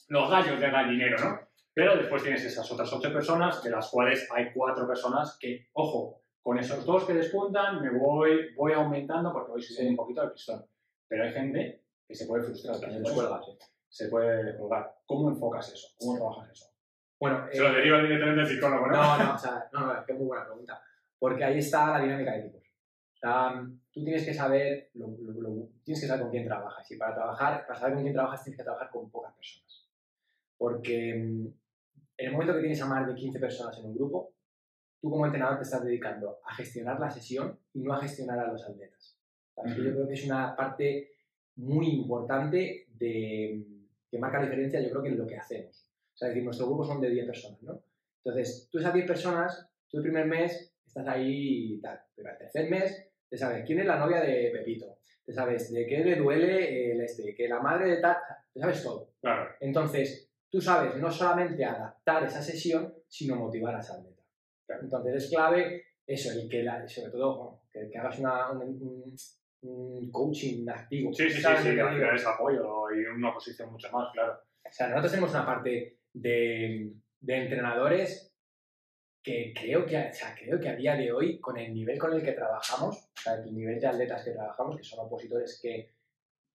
[0.09, 1.39] Los gallos de gallinero, ¿no?
[1.73, 6.23] Pero después tienes esas otras 8 personas, de las cuales hay 4 personas que, ojo,
[6.47, 9.91] con esos dos que despuntan me voy, voy aumentando porque voy subiendo Sí.
[9.91, 10.65] un poquito el pistón.
[11.09, 13.03] Pero hay gente que se puede frustrar también.
[13.03, 13.19] Por eso.
[13.21, 13.51] cuelga, sí.
[13.89, 14.95] Se puede colgar.
[15.05, 15.87] ¿Cómo enfocas eso?
[15.99, 16.67] ¿Cómo trabajas eso?
[17.19, 18.93] Bueno, Se lo eh, deriva directamente al psicólogo, ¿no?
[18.95, 20.81] no, no, o sea, no, no, es que es muy buena pregunta.
[21.19, 22.63] Porque ahí está la dinámica de equipos.
[22.63, 26.89] O sea, tú tienes que saber, lo- lo- lo- tienes que saber con quién trabajas.
[26.91, 29.89] Y para trabajar, para saber con quién trabajas, tienes que trabajar con pocas personas.
[30.57, 31.47] Porque mm,
[32.19, 34.33] en el momento que tienes a más de 15 personas en un grupo,
[35.01, 38.51] tú como entrenador te estás dedicando a gestionar la sesión y no a gestionar a
[38.51, 39.17] los atletas.
[39.65, 41.11] Yo creo que es una parte
[41.55, 43.65] muy importante de,
[44.09, 45.89] que marca la diferencia, yo creo que en lo que hacemos.
[46.13, 47.81] O sea, es decir, nuestro grupo son de 10 personas, ¿no?
[48.23, 52.37] Entonces, tú esas 10 personas, tú el primer mes estás ahí y tal, pero al
[52.37, 56.15] tercer mes te sabes quién es la novia de Pepito, te sabes de qué le
[56.15, 58.17] duele el este, que la madre de tal,
[58.53, 59.11] te sabes todo.
[59.21, 59.49] Claro.
[59.59, 63.81] Entonces, tú sabes no solamente adaptar esa sesión, sino motivar a.
[63.81, 64.16] Claro.
[64.69, 69.15] Entonces, es clave eso, y que la- sobre todo bueno, que, que hagas una, un,
[69.61, 71.11] un- coaching activo.
[71.13, 74.33] Sí, sí, sí, ¿sabes sí, que es apoyo y una posición mucho más, claro.
[74.33, 78.33] O sea, nosotros tenemos una parte de, de entrenadores
[79.23, 82.13] que creo que, o sea, creo que a día de hoy, con el nivel con
[82.13, 85.91] el que trabajamos, o sea, el nivel de atletas que trabajamos, que son opositores que,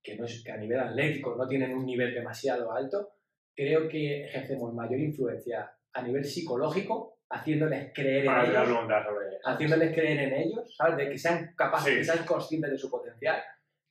[0.01, 3.11] que, no es, que a nivel atlético no tienen un nivel demasiado alto,
[3.55, 9.93] creo que ejercemos mayor influencia a nivel psicológico, haciéndoles creer Para en ellos, sobre haciéndoles
[9.93, 10.97] creer en ellos, ¿sabes?
[10.97, 11.99] De que sean capaces, Sí.
[11.99, 13.41] que sean conscientes de su potencial,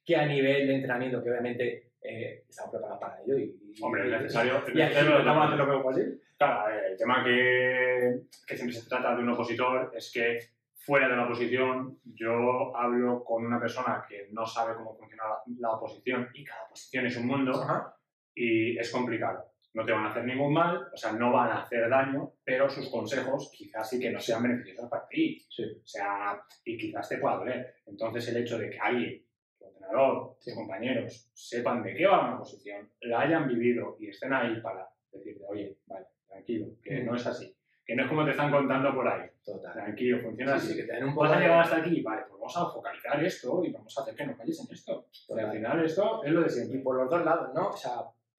[0.05, 3.39] que a nivel de entrenamiento, que obviamente eh, estamos preparados para ello.
[3.39, 3.43] Y,
[3.77, 4.57] y- Hombre, es y- necesario.
[4.59, 6.15] es y intentamos hacer lo mejor posible.
[6.37, 10.39] Claro, el tema que, que siempre se trata de un opositor es que
[10.75, 15.37] fuera de la oposición yo hablo con una persona que no sabe cómo funciona la,
[15.61, 17.95] la oposición y cada oposición es un mundo Ajá.
[18.35, 19.52] y es complicado.
[19.75, 22.69] No te van a hacer ningún mal, o sea, no van a hacer daño, pero
[22.69, 25.39] sus consejos quizás sí que no sean beneficiosos para ti.
[25.49, 25.63] Sí.
[25.65, 27.75] O sea, y quizás te pueda doler.
[27.87, 29.25] Entonces el hecho de que alguien,
[29.59, 34.33] tu entrenador, tus compañeros, sepan de qué va una posición, la hayan vivido y estén
[34.35, 37.07] ahí para decirte, oye, vale, tranquilo, que Mm.
[37.07, 37.57] no es así,
[37.87, 39.27] que no es como te están contando por ahí.
[39.45, 39.73] Total.
[39.73, 40.75] Tranquilo, funciona Sí, así.
[40.75, 43.25] sí, que te un Vas poco a llegar hasta aquí, vale, pues vamos a focalizar
[43.25, 45.07] esto y vamos a hacer que no falles en esto.
[45.27, 46.81] Porque al final esto es lo de Y siempre.
[46.81, 47.69] por los dos lados, ¿no?
[47.71, 47.93] O sea,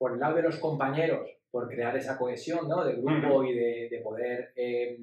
[0.04, 2.84] por el lado de los compañeros, por crear esa cohesión, ¿no?
[2.84, 5.00] De grupo y de, de poder eh,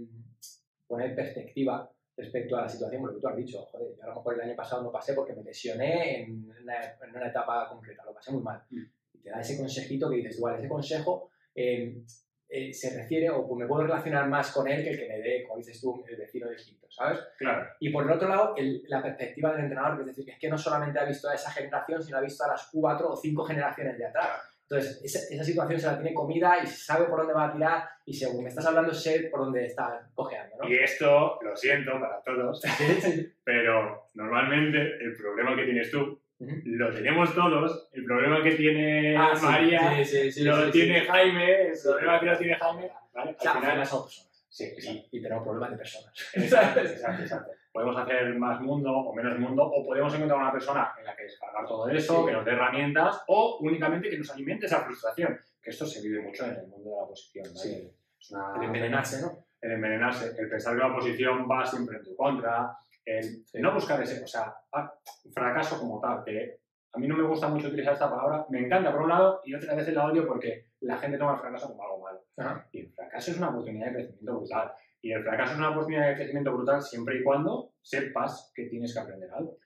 [0.86, 4.34] poner perspectiva respecto a la situación, porque tú has dicho, joder, yo a lo mejor
[4.34, 8.12] el año pasado no pasé porque me lesioné en una, en una etapa concreta, lo
[8.12, 8.62] pasé muy mal.
[8.68, 8.82] Mm.
[9.14, 11.96] Y te da ese consejito que dices, igual, ese consejo eh,
[12.50, 15.18] eh, se refiere, o pues me puedo relacionar más con él que el que me
[15.18, 17.20] dé, como dices tú, el vecino de Egipto, ¿sabes?
[17.38, 17.66] Claro.
[17.80, 20.38] Y por el otro lado, el- la perspectiva del entrenador, que es decir, que es
[20.38, 23.16] que no solamente ha visto a esa generación, sino ha visto a las cuatro o
[23.16, 24.28] cinco generaciones de atrás.
[24.70, 27.88] Entonces, esa, esa situación se la tiene comida y sabe por dónde va a tirar
[28.06, 30.68] y según me estás hablando, sé por dónde está cojeando, ¿no?
[30.68, 32.62] Y esto, lo siento para todos,
[33.44, 37.88] pero normalmente el problema que tienes tú lo tenemos todos.
[37.92, 41.00] El problema que tiene Ah, María sí, sí, sí, lo tiene.
[41.00, 42.90] Jaime, el problema que lo tiene Jaime.
[43.12, 43.36] ¿vale?
[43.36, 44.46] O sea, Al al final, somos personas.
[44.48, 44.74] sí.
[45.12, 46.30] Y, y tenemos problemas de personas.
[46.34, 47.50] Exacto, exacto, exacto.
[47.72, 51.22] Podemos hacer más mundo o menos mundo, o podemos encontrar una persona en la que
[51.24, 52.26] descargar todo eso, Sí.
[52.26, 55.38] que nos dé herramientas, o únicamente que nos alimente esa frustración.
[55.62, 57.44] Que esto se vive mucho en el mundo de la oposición.
[57.44, 57.56] ¿vale?
[57.58, 57.92] Sí.
[58.18, 59.44] Es una- El envenenarse, ¿no?
[59.62, 63.60] el envenenarse, el pensar que la oposición va siempre en tu contra, el Sí.
[63.60, 64.92] no buscar ese, o sea, ah,
[65.32, 66.60] fracaso como tal, que
[66.92, 69.54] a mí no me gusta mucho utilizar esta palabra, me encanta por un lado y
[69.54, 72.20] otra vez la odio porque la gente toma el fracaso como algo malo.
[72.38, 72.66] Ajá.
[72.72, 74.72] Y el fracaso es una oportunidad de crecimiento brutal.
[75.02, 78.92] Y el fracaso es una oportunidad de crecimiento brutal siempre y cuando sepas que tienes
[78.92, 79.58] que aprender algo.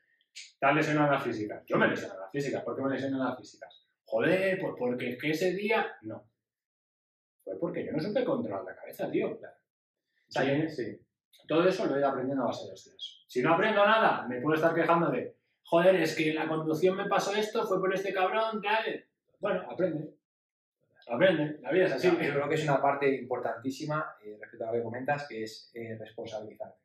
[0.61, 1.64] Has lesionado en las físicas.
[1.66, 2.62] Yo me lesiono en las físicas.
[2.62, 3.87] ¿Por qué me lesiono en las físicas?
[4.05, 5.87] Joder, pues porque es que ese día...
[6.03, 6.25] No.
[7.42, 9.38] Fue porque yo no supe controlar la cabeza, tío.
[10.29, 11.01] Sí, sí.
[11.47, 13.25] Todo eso lo he ido aprendiendo a base de hostias.
[13.27, 16.97] Si no aprendo nada, me puedo estar quejando de, joder, es que en la conducción
[16.97, 19.05] me pasó esto, fue por este cabrón, tal.
[19.40, 20.14] Bueno, aprende.
[21.07, 22.09] Aprende, la vida es así.
[22.09, 25.43] Sí, yo creo que es una parte importantísima eh, respecto a lo que comentas, que
[25.43, 26.79] es eh, responsabilizarte.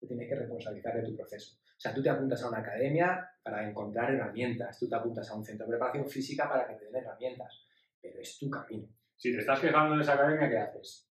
[0.00, 1.56] Te tienes que responsabilizar de tu proceso.
[1.64, 5.36] O sea, tú te apuntas a una academia para encontrar herramientas, tú te apuntas a
[5.36, 7.66] un centro de preparación física para que te den herramientas,
[8.00, 8.88] pero es tu camino.
[9.16, 11.08] Si te estás quejando de esa academia, ¿qué haces?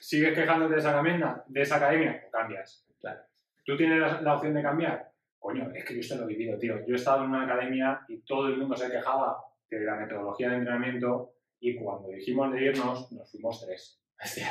[0.00, 1.42] ¿Sigues quejándote de esa academia?
[1.46, 2.24] ¿De esa academia?
[2.26, 2.86] ¿O cambias?
[3.00, 3.20] Claro.
[3.64, 5.10] ¿Tú tienes la, la opción de cambiar?
[5.38, 6.84] Coño, es que yo esto lo he vivido, tío.
[6.84, 9.38] Yo he estado en una academia y todo el mundo se quejaba
[9.70, 14.00] de la metodología de entrenamiento y cuando dijimos de irnos, nos fuimos tres.
[14.22, 14.50] Hostia,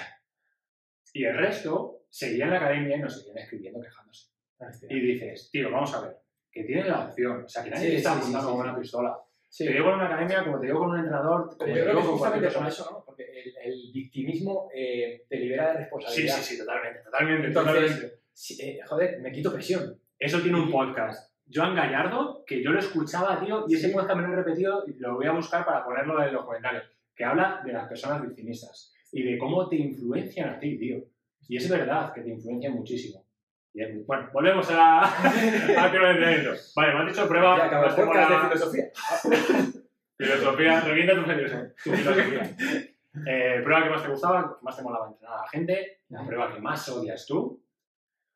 [1.14, 4.32] Y el resto seguía en la academia y nos seguían escribiendo quejándose.
[4.60, 4.88] hostia.
[4.92, 6.18] Y dices, tío, vamos a ver,
[6.52, 7.44] que tienen la opción.
[7.44, 8.70] O sea, que nadie Sí, te está sí, sí, apuntando sí, con sí.
[8.70, 9.18] una pistola.
[9.50, 9.66] Sí.
[9.66, 11.84] Te digo en una academia como te digo con un entrenador, como Pero te yo
[11.86, 12.68] creo digo con cualquier persona.
[12.68, 13.04] eso, ¿no?
[13.06, 16.36] Porque el, el victimismo eh, te libera de Sí, responsabilidad.
[16.36, 18.18] sí, sí, totalmente, totalmente, Entonces- totalmente.
[18.34, 20.00] Sí, eh, joder, me quito presión.
[20.20, 21.34] Eso tiene un podcast.
[21.52, 23.94] Joan Gallardo, que yo lo escuchaba, tío, y ese Sí.
[23.94, 26.84] podcast me lo he repetido y lo voy a buscar para ponerlo en los comentarios,
[27.18, 31.04] que habla de las personas victimistas y de cómo te influencian a ti, tío.
[31.50, 33.26] Y es verdad que te influencian muchísimo.
[33.74, 36.52] Y es- bueno, volvemos a, a tema de entrenamiento.
[36.76, 37.58] Vale, me has dicho prueba.
[37.58, 38.86] Ya acaba el más tengo podcast de la- filosofía.
[40.18, 41.74] Filosofía, revienta tu filosofía.
[41.84, 42.56] Tu filosofía.
[43.28, 46.24] Eh, prueba que más te gustaba, que más te molaba entrenar a la gente, la
[46.26, 47.64] prueba que más odias tú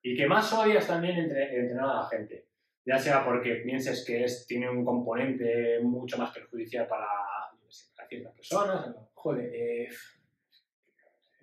[0.01, 2.47] y que más odias también entre- entrenar a la gente.
[2.85, 7.05] Ya sea porque pienses que es, tiene un componente mucho más perjudicial para,
[7.95, 8.95] para ciertas personas.
[9.13, 9.89] Joder, eh,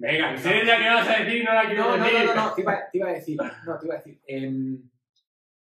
[0.00, 2.18] Venga, eres la que vas a decir, no la quiero No, no, decir.
[2.26, 3.36] no, no, no, te iba, te iba a decir,
[3.66, 4.90] no, te iba a decir, em,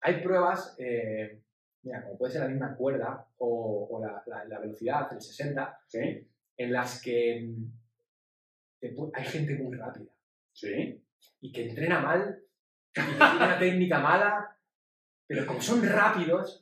[0.02, 1.40] hay pruebas, eh,
[1.82, 5.80] mira, como puede ser la misma cuerda o, o la, la- la velocidad, el 60,
[5.88, 7.72] Sí, en las que em,
[8.78, 10.10] te hay gente muy rápida
[10.52, 11.02] sí.
[11.40, 12.40] y que entrena mal
[12.94, 14.56] y que tiene una técnica mala,
[15.26, 16.59] pero como son rápidos,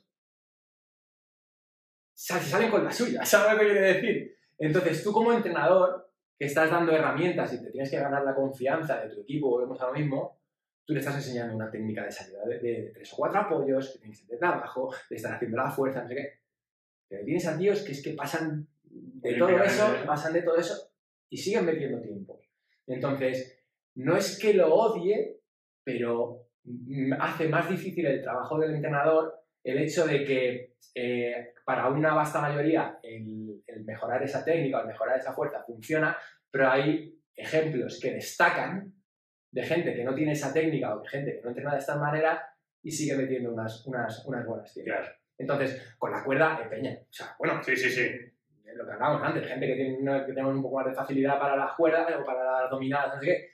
[2.19, 4.35] sal- salen con la suya, ¿sabes lo que quiere decir?
[4.57, 9.01] Entonces tú como entrenador, que estás dando herramientas y te tienes que ganar la confianza
[9.01, 10.39] de tu equipo, volvemos a lo mismo,
[10.85, 13.91] tú le estás enseñando una técnica de salida de, de- de tres o cuatro apoyos,
[13.93, 16.39] que tienes que desde abajo, de estar haciendo la fuerza, no sé qué.
[17.07, 20.91] Pero tienes a tíos que es que pasan de todo eso, pasan de todo eso
[21.29, 22.49] y siguen metiendo tiempos.
[22.87, 23.59] Entonces,
[23.95, 25.41] no es que lo odie,
[25.83, 26.47] pero
[27.19, 32.41] hace más difícil el trabajo del entrenador el hecho de que eh, para una vasta
[32.41, 36.17] mayoría el, el mejorar esa técnica o el mejorar esa fuerza funciona,
[36.51, 38.93] pero hay ejemplos que destacan
[39.51, 41.95] de gente que no tiene esa técnica o de gente que no entrena de esta
[41.97, 42.43] manera
[42.81, 44.93] y sigue metiendo unas, unas, unas buenas tiempos.
[44.95, 45.15] Claro.
[45.37, 46.97] Entonces, con la cuerda, de peña.
[47.01, 48.09] O sea, bueno, Sí, sí, sí.
[48.75, 51.39] lo que hablábamos antes, gente que, tiene, una- que tenemos un poco más de facilidad
[51.39, 53.49] para las cuerdas o para las dominadas, no sé qué,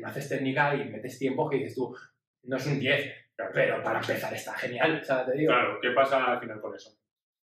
[0.00, 1.96] no haces técnica y metes tiempos que dices tú,
[2.44, 3.14] no es un 10,
[3.52, 5.52] pero para empezar está genial, o sea, te digo.
[5.52, 6.90] Claro, ¿qué pasa al final con eso?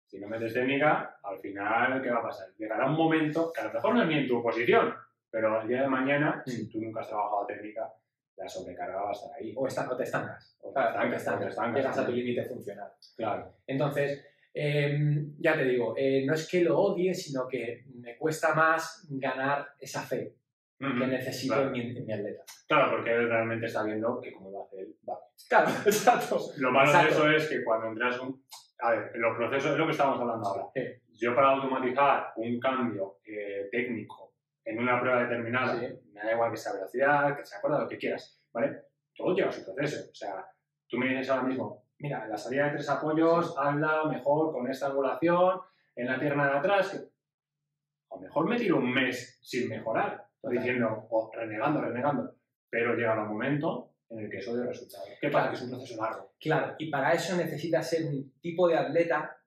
[0.08, 2.48] Si no metes técnica, al final, ¿qué va a pasar?
[2.58, 4.94] Llegará un momento que a lo mejor no es ni en tu posición,
[5.32, 7.92] Pero el día de mañana, si tú nunca has trabajado técnica,
[8.38, 9.52] la sobrecarga va a estar ahí.
[9.56, 10.58] O, está, o te estancas.
[10.62, 12.92] O te Claro, estancas, Llegas a tu límite funcional.
[13.18, 13.56] Claro.
[13.66, 18.54] Entonces, em, ya te digo, eh, no es que lo odie, sino que me cuesta
[18.54, 20.36] más ganar esa fe
[20.80, 21.68] que necesito Claro.
[21.68, 22.44] en, mi, en mi atleta.
[22.68, 25.18] Claro, porque él realmente está viendo que como lo hace él, va.
[25.50, 26.40] Claro, exacto.
[26.58, 27.26] Lo malo Exacto.
[27.28, 28.44] de eso es que cuando entras un...
[28.80, 30.66] A ver, los procesos es lo que estamos hablando ahora.
[30.74, 30.82] Sí.
[31.14, 34.34] Yo para automatizar un cambio eh, técnico
[34.66, 35.88] en una prueba determinada, Sí.
[36.12, 38.82] me da igual que sea velocidad, que sea cuerda, lo que quieras, ¿vale?
[39.16, 40.10] Todo lleva su proceso.
[40.12, 40.46] O sea,
[40.88, 44.70] tú me dices ahora mismo, mira, en la salida de tres apoyos, habla mejor con
[44.70, 45.62] esta angulación,
[45.96, 50.23] en la pierna de atrás, que a lo mejor me tiro un mes sin mejorar,
[50.44, 50.58] Total.
[50.58, 52.36] diciendo, o renegando, renegando,
[52.70, 55.06] pero llega un momento en el que eso dio resultado.
[55.20, 55.50] ¿Qué pasa?
[55.50, 56.34] Que es un proceso largo.
[56.40, 59.38] Claro, y para eso necesitas ser un tipo de atleta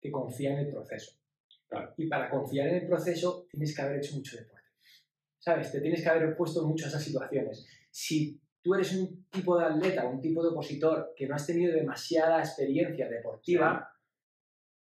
[0.00, 1.18] que confía en el proceso.
[1.68, 1.92] Claro.
[1.96, 4.66] Y para confiar en el proceso tienes que haber hecho mucho deporte.
[5.38, 5.72] ¿Sabes?
[5.72, 7.66] Te tienes que haber puesto en muchas esas situaciones.
[7.90, 11.72] Si tú eres un tipo de atleta, un tipo de opositor que no has tenido
[11.74, 13.92] demasiada experiencia deportiva,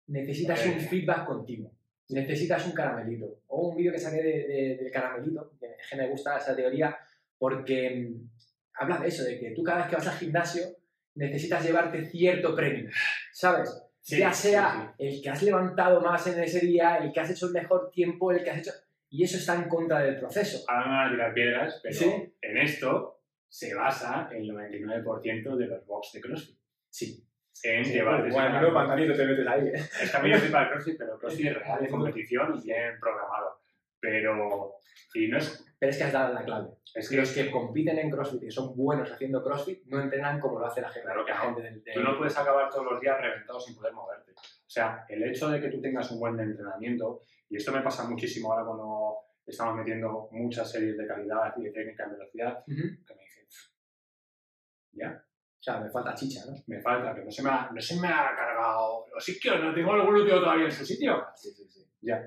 [0.09, 0.75] necesitas Eh.
[0.75, 1.71] un feedback continuo.
[2.11, 3.41] Necesitas un caramelito.
[3.49, 6.55] O un vídeo que saqué de- de- del caramelito, que es que me gusta esa
[6.55, 6.97] teoría,
[7.39, 8.31] porque mm,
[8.75, 10.63] habla de eso, de que tú cada vez que vas al gimnasio
[11.15, 12.91] necesitas llevarte cierto premio,
[13.33, 13.71] ¿sabes?
[14.01, 17.31] Sí, ya sí, sea el que has levantado más en ese día, el que has
[17.31, 18.73] hecho el mejor tiempo, el que has hecho...
[19.09, 20.65] Y eso está en contra del proceso.
[20.69, 21.97] Ahora me van a tirar piedras, pero
[22.43, 26.59] en esto se basa el 99% de los box de CrossFit.
[26.91, 27.25] Sí.
[27.63, 28.75] En llevarte ese Bueno, cambio.
[28.75, 29.73] pantalito te metes ahí, ¿eh?
[30.03, 30.11] Es
[30.51, 33.61] para el CrossFit, pero CrossFit es real, de competición y bien programado.
[34.01, 34.75] Pero,
[35.15, 36.69] y no es, Pero es que has dado la clave.
[36.95, 40.59] es Que los que compiten en CrossFit y son buenos haciendo CrossFit no entrenan como
[40.59, 41.45] lo hace la gente, Claro que la no.
[41.45, 44.33] gente del, del- tú no puedes acabar todos los días reventado sin poder moverte.
[44.33, 48.07] O sea, el hecho de que tú tengas un buen entrenamiento, y esto me pasa
[48.09, 52.83] muchísimo ahora cuando estamos metiendo muchas series de calidad y de técnica en velocidad, Ujú.
[53.07, 53.47] que me dicen,
[54.93, 55.25] ya,
[55.65, 56.53] O sea, me falta chicha, ¿no?
[56.67, 59.73] me falta, que no se me ha, no se me ha cargado los isquios, no
[59.73, 61.25] tengo el glúteo todavía en su sitio.
[61.35, 61.87] Sí, sí, sí.
[62.03, 62.21] Ya.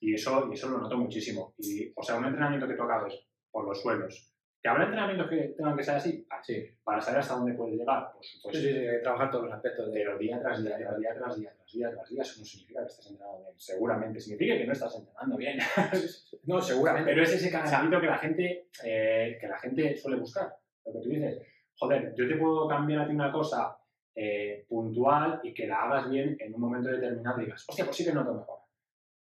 [0.00, 1.52] Y eso, y eso lo noto muchísimo.
[1.58, 4.32] Y, o sea, un entrenamiento que tú acabes por los suelos.
[4.62, 6.26] ¿Que habrá entrenamientos que tengan que ser así?
[6.30, 8.62] Ah, Sí, Para saber hasta dónde puedes llegar, por sí, supuesto.
[8.62, 9.92] sí, sí, hay que trabajar todos los aspectos de...
[9.92, 12.80] Pero día tras día, tras día, tras día, tras día, tras día, eso no significa
[12.80, 13.54] que estés entrenando bien.
[13.58, 15.58] Seguramente significa que no estás entrenando bien.
[16.44, 17.10] No, seguramente.
[17.10, 20.50] Pero es ese cansalito que la gente, eh, que la gente suele buscar.
[20.86, 21.42] Lo que tú dices,
[21.80, 23.76] joder, yo te puedo cambiar a ti una cosa
[24.14, 27.96] eh, puntual y que la hagas bien en un momento determinado y digas, hostia, pues
[27.96, 28.58] sí que noto mejor.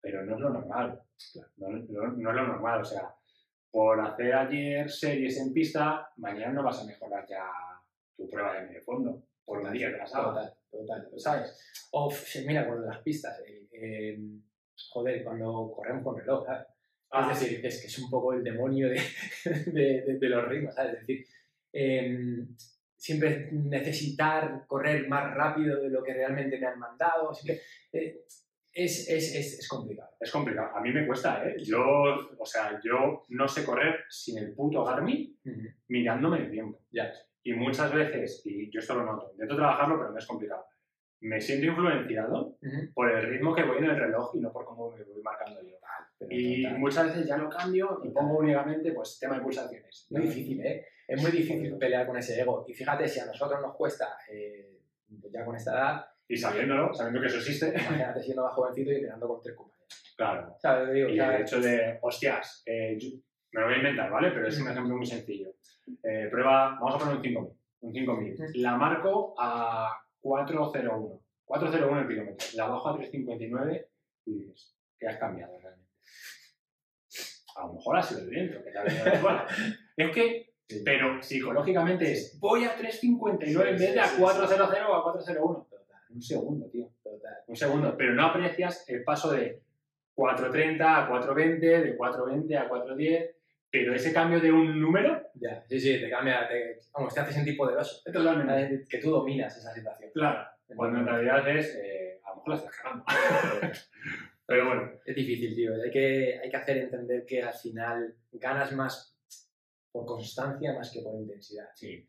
[0.01, 1.01] Pero no es lo normal.
[1.57, 2.81] No, no- no es lo normal.
[2.81, 3.13] O sea,
[3.71, 7.45] por hacer ayer series en pista, mañana no vas a mejorar ya
[8.17, 9.23] tu prueba de medio fondo.
[9.45, 10.53] Por un día que las hagas.
[10.71, 11.19] Total, total.
[11.19, 11.89] ¿Sabes?
[11.91, 12.11] O,
[12.45, 13.39] mira, con las pistas.
[13.47, 14.19] eh, eh,
[14.91, 16.67] joder, cuando corremos con reloj, ¿sabes?
[17.11, 19.01] Ah, es decir, es que es un poco el demonio de,
[19.71, 20.93] de- de- de los ritmos, ¿sabes?
[20.93, 21.25] Es decir,
[21.73, 22.45] eh,
[22.95, 27.33] siempre necesitar correr más rápido de lo que realmente me han mandado.
[27.33, 27.61] siempre-
[27.93, 28.21] eh,
[28.71, 30.11] es, es, es, es complicado.
[30.19, 30.75] Es complicado.
[30.75, 31.55] A mí me cuesta, ¿eh?
[31.63, 31.81] Yo,
[32.37, 35.37] o sea, yo no sé correr sin el puto Garmin
[35.87, 36.79] mirándome el tiempo.
[36.91, 37.11] Ya.
[37.43, 40.65] Y muchas veces, y yo esto lo noto, intento trabajarlo, pero me es complicado.
[41.21, 42.93] Me siento influenciado Ujú.
[42.93, 45.61] por el ritmo que voy en el reloj y no por cómo me voy marcando
[45.61, 45.75] yo.
[46.19, 46.79] Pero Y total.
[46.79, 50.07] muchas veces ya lo cambio y pongo únicamente pues tema de pulsaciones.
[50.09, 50.85] Muy difícil, ¿eh?
[51.07, 52.65] Es muy difícil pelear con ese ego.
[52.67, 54.79] Y fíjate, si a nosotros nos cuesta, eh,
[55.31, 58.95] ya con esta edad, Y sabiéndolo, sabiendo que eso existe, imagínate siendo más jovencito y
[58.95, 60.13] entrenando con tres compañeros.
[60.15, 60.55] claro.
[60.59, 60.87] ¿Sabes?
[60.89, 63.17] Te digo, Y el hecho de, hostias, eh, yo-
[63.51, 64.29] me lo voy a inventar, ¿vale?
[64.31, 65.49] Pero es un ejemplo muy sencillo.
[66.03, 67.53] Eh, prueba, vamos a poner un 5000.
[67.81, 68.33] Un 5000.
[68.37, 68.61] Mm.
[68.61, 71.19] La marco a 401.
[71.45, 72.47] 401 el kilómetro.
[72.55, 73.87] La bajo a 359
[74.25, 75.53] y dices, ¿qué has cambiado?
[77.59, 79.11] A lo mejor ha sido el viento que te ha venido de.
[79.97, 80.83] Es que, Sí.
[80.85, 85.03] pero psicológicamente es, voy a 359 en vez de a sí, sí, 400 o a
[85.03, 85.67] 401.
[85.67, 86.87] total, Un segundo, tío.
[87.03, 87.33] total.
[87.47, 89.61] Un segundo, pero no aprecias el paso de
[90.15, 93.31] 4.30 a 4.20, de 4.20 a 4.10,
[93.71, 97.33] pero ese cambio de un número, Ya, sí, sí, te cambia, te, vamos, te hace
[97.33, 98.03] sentir poderoso.
[98.05, 98.53] totalmente.
[98.53, 98.87] ¿Sabes?
[98.87, 100.11] Que tú dominas esa situación.
[100.13, 103.05] Claro, cuando en realidad es, eh, a lo mejor la estás cagando.
[104.49, 105.73] pero bueno, Es difícil, tío.
[105.81, 109.15] Hay que, hay que hacer entender que al final ganas más
[109.91, 111.69] por constancia más que por intensidad.
[111.75, 112.05] sí.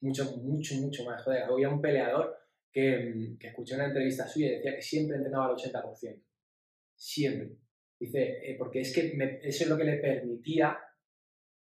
[0.00, 1.22] Mucho, mucho, mucho más.
[1.22, 2.36] Joder, había un peleador
[2.72, 6.20] que, mm, que escuché una entrevista suya y decía que siempre entrenaba al 80%.
[6.96, 7.56] Siempre.
[8.00, 10.76] Dice, eh, porque es que me- eso es lo que le permitía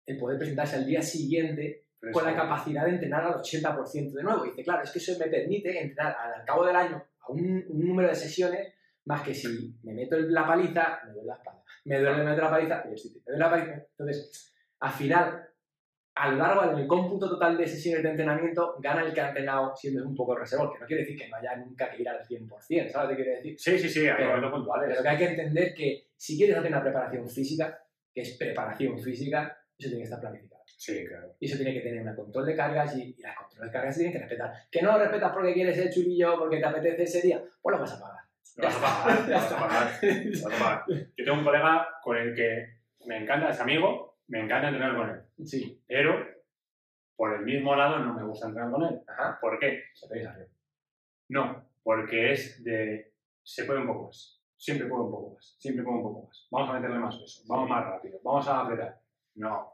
[0.06, 4.18] el poder presentarse al día siguiente Pero con la eso- capacidad de entrenar al 80%
[4.18, 4.44] de nuevo.
[4.44, 7.66] Dice, claro, es que eso me permite entrenar al, al cabo del año a un,
[7.70, 8.74] un número de sesiones
[9.06, 11.64] más que si me meto la paliza, me doy la espalda.
[11.86, 13.74] me duele meter la paliza, me duele la paliza.
[13.98, 15.50] Entonces, al final,
[16.16, 19.76] a lo largo del cómputo total de sesiones de entrenamiento, gana el que ha entrenado
[19.76, 22.26] siendo un poco reservado, que no quiere decir que no haya nunca que ir al
[22.26, 23.56] 100%, ¿sabes qué quiere decir?
[23.60, 24.90] Sí, sí, sí, hay momentos puntuales.
[24.90, 27.80] Pero que hay que entender que si quieres hacer una preparación física,
[28.14, 30.64] que es preparación física, eso tiene que estar planificado.
[30.78, 31.36] Sí, claro.
[31.40, 33.96] Y eso tiene que tener un control de cargas y, y las controles de cargas
[33.96, 34.54] se tienen que respetar.
[34.72, 37.82] Que no lo respetas porque quieres ser chulillo, porque te apetece ese día, pues lo
[37.82, 38.15] vas a pagar.
[38.56, 40.00] Lo vas a pagar, lo vas a pagar.
[40.02, 40.86] lo vas a pagar.
[40.88, 42.76] Yo tengo un colega con el que
[43.06, 45.22] me encanta, es amigo, me encanta entrenar con él.
[45.46, 45.82] Sí.
[45.88, 46.26] Pero
[47.16, 49.02] por el mismo lado no me gusta entrenar con él.
[49.08, 49.38] Ajá.
[49.40, 49.84] ¿Por qué?
[49.94, 50.50] Se te arriba.
[51.30, 53.14] No, porque es de.
[53.44, 54.42] Se puede un poco más.
[54.58, 55.56] Siempre puedo un poco más.
[55.60, 56.48] Siempre puedo un poco más.
[56.52, 57.44] Vamos a meterle más peso.
[57.48, 58.20] Vamos más rápido.
[58.24, 59.00] Vamos a apretar.
[59.36, 59.72] No.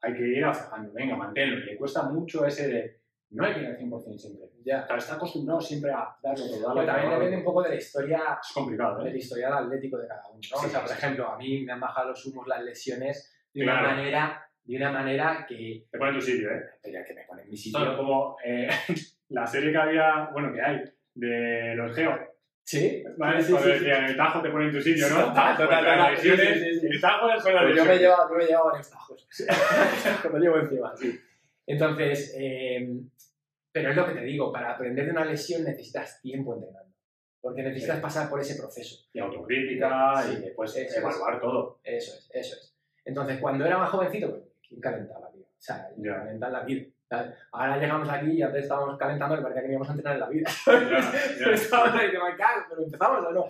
[0.00, 0.92] Hay que ir aflojando.
[0.92, 1.56] Venga, manténlo.
[1.56, 2.97] Le cuesta mucho ese de.
[3.30, 4.46] No hay que ir al 100% siempre.
[4.64, 4.86] Ya.
[4.86, 6.74] Claro, está acostumbrado siempre a darlo todo.
[6.74, 8.38] Pero también depende un poco de la historia.
[8.42, 9.18] Es complicado, del ¿eh?
[9.18, 10.36] historial atlético de cada uno.
[10.36, 10.40] ¿no?
[10.40, 10.94] Sí, o sea, por sí.
[10.96, 13.80] ejemplo, a mí me han bajado los humos las lesiones de Claro.
[13.86, 16.62] una manera, de una manera que, Te pone en tu sitio, ¿eh?
[16.74, 17.96] espera, que me pone en mi es sitio.
[17.96, 18.68] como eh,
[19.28, 20.82] la serie que había, bueno, que hay,
[21.14, 22.16] de los Geo.
[22.64, 23.42] Sí, ¿Vale?
[23.42, 23.84] sí, Cuando sí, sí.
[23.84, 25.24] decían, el tajo te pone en tu sitio, ¿no?
[25.28, 26.12] Total, Pues total, total.
[26.12, 26.86] lesiones, Sí, sí, sí.
[26.86, 29.28] El tajo son las Pues yo me me llevado varios tajos.
[30.22, 31.18] Como llevo encima, sí.
[31.68, 32.88] Entonces, eh,
[33.70, 36.88] pero es lo que te digo, para aprender de una lesión necesitas tiempo entrenando.
[37.40, 38.02] Porque necesitas Sí.
[38.02, 39.06] pasar por ese proceso.
[39.12, 40.96] Y autocrítica, Sí, y después eso es.
[40.96, 41.78] evaluar todo.
[41.84, 42.74] Eso es, eso es.
[43.04, 45.42] Entonces, cuando era más jovencito, pues, ¿quién calentaba, tío?
[45.44, 46.16] O sea, Ya.
[46.16, 46.86] calentar la vida.
[47.52, 50.28] Ahora llegamos aquí y antes estábamos calentando y parecía que íbamos a entrenar en la
[50.28, 50.50] vida.
[51.52, 53.44] Estábamos ahí, que me cago, pero empezamos o no.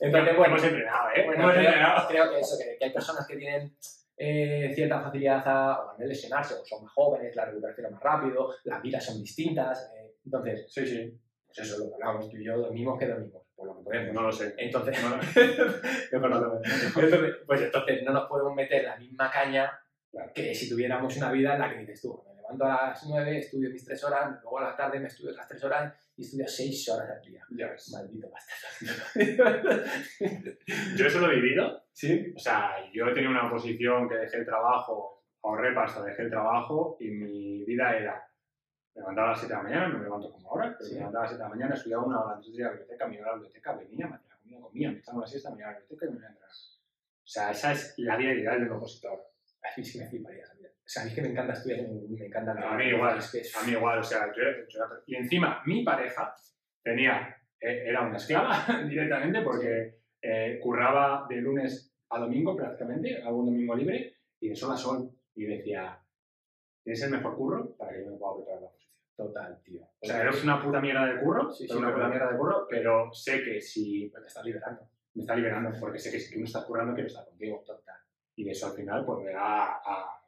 [0.00, 1.24] Entonces, bueno, hemos entrenado, ¿eh?
[1.24, 2.08] Bueno, hemos creo, entrenado.
[2.08, 3.76] creo que eso, que, que hay personas que tienen
[4.18, 8.82] eh, cierta facilidad a, lesionarse, o son más jóvenes, la recuperación es más rápido, las
[8.82, 9.92] vidas son distintas.
[9.96, 11.18] eh, entonces, Sí, sí.
[11.46, 14.14] pues eso, lo hablamos tú y yo, dormimos que dormimos, por lo que podemos.
[14.14, 14.54] No lo sé.
[14.58, 15.16] Entonces, No.
[16.12, 19.70] Entonces, pues entonces no nos podemos meter la misma caña
[20.10, 20.32] Claro.
[20.34, 23.70] que si tuviéramos una vida en la que dices tú, levanto a las 9, estudio
[23.70, 26.88] mis 3 horas, luego a la tarde me estudio otras 3 horas y estudio 6
[26.90, 27.44] horas al día.
[27.50, 27.90] Ya ves.
[27.92, 29.84] Maldito bastardo.
[30.96, 31.84] Yo eso lo he vivido.
[31.92, 32.32] ¿Sí?
[32.36, 36.96] O sea, yo tenía una posición que dejé el trabajo, ahorré pasta, dejé el trabajo
[37.00, 38.22] y mi vida era
[38.94, 40.94] me levantaba a las 7 de la mañana, no me levanto como ahora, pero Sí.
[40.94, 42.68] me levantaba a las 7 de la mañana, estudiaba una hora antes de ir a
[42.68, 45.18] la biblioteca, me iba a la biblioteca, venía, me hacía la comida, comía, me echaba
[45.18, 46.50] una siesta, me iba a la biblioteca y me iba a entrenar.
[46.50, 49.20] O sea, esa es la vida ideal de un opositor.
[49.62, 50.46] A mí sí me fliparía
[50.86, 51.02] esa vida.
[51.02, 53.30] O sea, a mí es que me encanta estudiar me encanta A mí igual, Es
[53.32, 56.34] que es- a mí igual, o sea, yo, yo- y encima mi pareja
[56.82, 63.46] tenía, eh, era una esclava directamente porque eh, curraba de lunes a domingo prácticamente, algún
[63.46, 65.98] domingo libre, y de sol a sol, y decía,
[66.82, 68.96] tienes el mejor curro para que yo me pueda preparar la posición.
[69.16, 69.82] Total, tío.
[70.00, 72.32] O sea, es una puta mierda de curro, Sí, es sí, una pero- puta mierda
[72.32, 74.88] de curro, pero sé que si te estás liberando.
[75.14, 77.62] me está liberando, porque sé que si tú no estás currando, quiero estar contigo.
[77.66, 77.96] Total.
[78.36, 80.20] Y eso al final, pues me va a,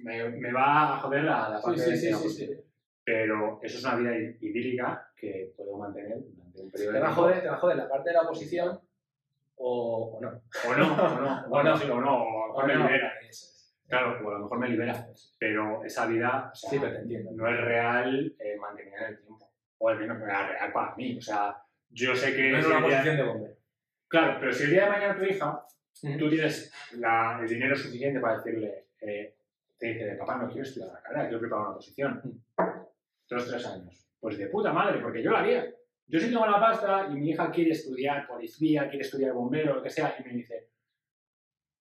[0.00, 2.50] me, me va a joder la, la parte sí, de sí, sí, sí.
[3.04, 7.06] Pero eso es una vida idílica que puedo mantener durante un periodo Te de va,
[7.06, 7.22] a tiempo.
[7.22, 8.80] joder, te va a joder la parte de la oposición
[9.56, 10.28] o, o no.
[10.68, 12.84] O no, o no, o no, sí, o no, o mejor me no.
[12.86, 13.12] libera.
[13.88, 15.06] Claro, o a lo mejor me libera.
[15.38, 17.30] Pero esa vida o sea, Sí, pero te entiendo.
[17.32, 19.50] no es real eh, mantenida en el tiempo.
[19.78, 21.18] O al menos no es real para mí.
[21.18, 21.56] O sea,
[21.90, 22.50] yo sé que.
[22.52, 23.54] No es si una día- posición de bombero.
[24.08, 25.66] Claro, pero si el día de mañana tu hija,
[26.04, 26.18] Ujú.
[26.18, 29.34] tú tienes la- el dinero suficiente para decirle, eh,
[29.82, 32.22] te dice, papá, no quiero estudiar la carrera, quiero preparar una posición.
[33.28, 34.08] Dos, tres años.
[34.20, 35.66] Pues de puta madre, porque yo lo haría.
[36.06, 39.82] Yo sí tengo la pasta y mi hija quiere estudiar policía, quiere estudiar bombero, lo
[39.82, 40.68] que sea, y me dice,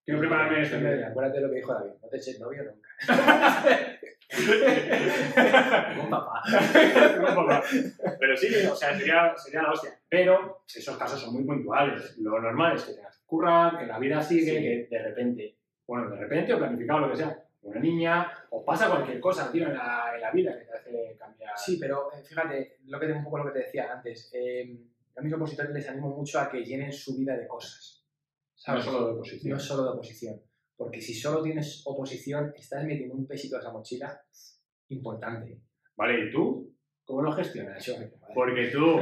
[0.04, 0.78] quiero prepararme esto.
[0.78, 1.91] Acuérdate acuérdate de lo que dijo David.
[2.02, 2.89] No te eches novio nunca.
[5.97, 6.41] Con papá.
[7.36, 7.64] Papá.
[8.20, 9.91] Pero sí, o sea, sería, sería la hostia.
[10.10, 12.18] Pero esos casos son muy puntuales.
[12.18, 14.62] Lo normal es que tengas que currar, que la vida sigue, Sí.
[14.64, 18.89] que de repente, bueno, de repente o planificado, lo que sea, una niña, o pasa
[18.89, 21.53] cualquier cosa, tío, en la, en la vida que te hace cambiar.
[21.55, 24.32] Sí, pero eh, fíjate, lo que, un poco lo que te decía antes.
[24.34, 24.78] Eh,
[25.16, 28.05] a mis opositores les animo mucho a que llenen su vida de cosas.
[28.05, 28.86] no ¿sabes?
[28.86, 29.53] solo de oposición.
[29.53, 30.41] No solo de oposición.
[30.76, 34.20] Porque si solo tienes oposición, estás metiendo un pesito a esa mochila
[34.89, 35.62] importante.
[35.95, 36.76] Vale, ¿y tú?
[37.03, 37.86] ¿Cómo lo gestionas?
[37.88, 38.14] Vale.
[38.34, 38.97] Porque tú,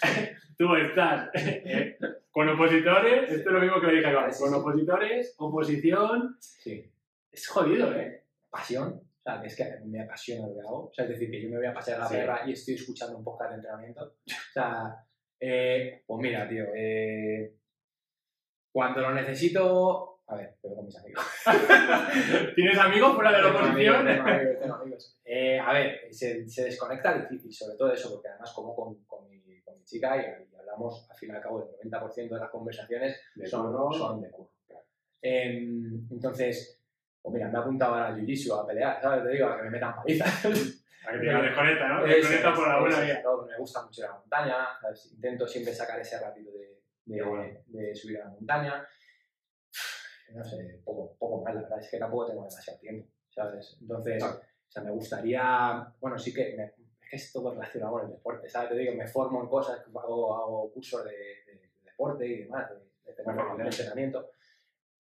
[0.56, 1.98] tú estás eh,
[2.30, 6.90] con opositores, esto es lo mismo que le dije a con opositores, oposición, Sí.
[7.32, 8.24] Es jodido, ¿eh?
[8.50, 9.02] Pasión.
[9.18, 10.86] O sea, es que a mí me apasiona lo que hago.
[10.86, 12.14] O sea, es decir, que yo me voy a pasear a la Sí.
[12.16, 14.04] perra y estoy escuchando un podcast de entrenamiento.
[14.04, 15.04] O sea,
[15.38, 17.54] eh, pues mira, tío, eh,
[18.72, 20.06] cuando lo necesito...
[20.26, 21.24] A ver, pero con mis amigos.
[22.54, 24.06] ¿Tienes amigos fuera de la oposición?
[24.06, 25.18] tengo amigos, tengo amigos.
[25.24, 29.28] Eh, a ver, se, se desconecta difícil, sobre todo eso, porque además como con, con,
[29.28, 32.38] mi, con mi chica y, y hablamos, al fin y al cabo, el 90% de
[32.38, 34.50] las conversaciones De son, son de curro.
[35.22, 36.79] Em, entonces,
[37.22, 39.24] pues mira, me he apuntado a Jiu-Jitsu a pelear, ¿sabes?
[39.24, 40.44] Te digo, a que me metan palizas.
[41.02, 42.04] A que te desconecta, ¿no?
[42.04, 43.22] Desconecta por la buena vía.
[43.48, 45.10] Me gusta mucho la montaña, ¿sabes?
[45.14, 48.86] intento siempre sacar ese ratito de, de, de subir a la montaña.
[50.34, 53.78] No sé, poco, poco más, la verdad es que tampoco tengo demasiado tiempo, ¿sabes?
[53.80, 58.04] Entonces, o sea, me gustaría, bueno, sí que me, es que es todo relacionado con
[58.04, 58.68] el deporte, ¿sabes?
[58.68, 63.12] Te digo, me formo en cosas, hago, hago cursos de, de, deporte y demás, de,
[63.12, 64.30] de, entrenamiento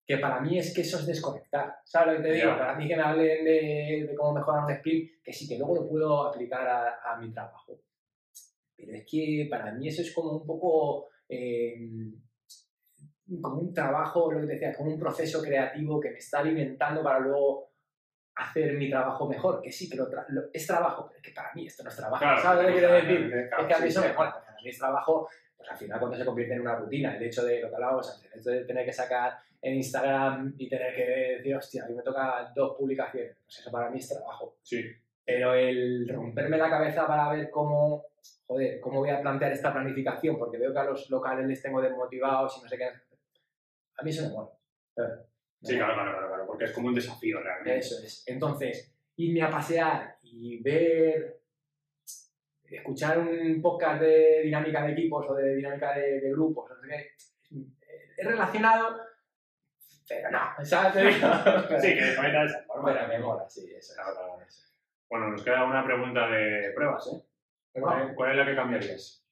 [0.09, 1.81] que para mí es que eso es desconectar.
[1.83, 2.57] ¿Sabes lo que te digo?
[2.57, 5.87] Para mí que me hablen de, cómo mejorar un sprint, que sí, que luego lo
[5.87, 7.79] puedo aplicar a, mi trabajo.
[8.75, 11.09] Pero es que para mí eso es como un poco...
[11.27, 12.19] Em,
[13.39, 17.03] como un trabajo, lo que te decía, como un proceso creativo que me está alimentando
[17.03, 17.69] para luego
[18.33, 19.61] hacer mi trabajo mejor.
[19.61, 20.07] Que sí, que lo,
[20.51, 22.25] es trabajo, pero es que para mí esto no es trabajo.
[22.41, 23.31] ¿Sabes lo que quiero decir?
[23.31, 24.43] es que a mí eso me mola.
[24.63, 27.61] Mí es trabajo, pues al final cuando se convierte en una rutina, el hecho de
[27.61, 31.05] lo que hablábamos antes, el hecho de tener que sacar en Instagram y tener que
[31.37, 33.35] decir, hostia, a mí me toca dos publicaciones.
[33.43, 34.57] Pues eso para mí es trabajo.
[34.61, 34.85] Sí.
[35.25, 38.05] Pero el romperme la cabeza para ver cómo,
[38.47, 41.81] joder, cómo voy a plantear esta planificación, porque veo que a los locales les tengo
[41.81, 42.85] desmotivados y no sé qué.
[42.85, 44.49] A mí eso me mola.
[45.61, 47.79] Sí, claro, claro, claro, porque es como un desafío realmente.
[47.79, 48.23] Eso es.
[48.27, 51.38] Entonces, irme a pasear y ver,
[52.71, 56.87] escuchar un podcast de dinámica de equipos o de dinámica de, de grupos, no sé
[56.87, 57.15] qué,
[58.17, 58.99] es relacionado,
[60.09, 61.15] pero no, ¿sabes?
[61.81, 62.93] sí, que desconecta de esa forma.
[62.93, 63.93] Pero me mola, sí, eso.
[63.93, 64.39] Claro,
[65.09, 67.79] Bueno, nos queda una pregunta de pruebas, ¿eh?
[68.15, 69.23] ¿Cuál, es la que cambiarías?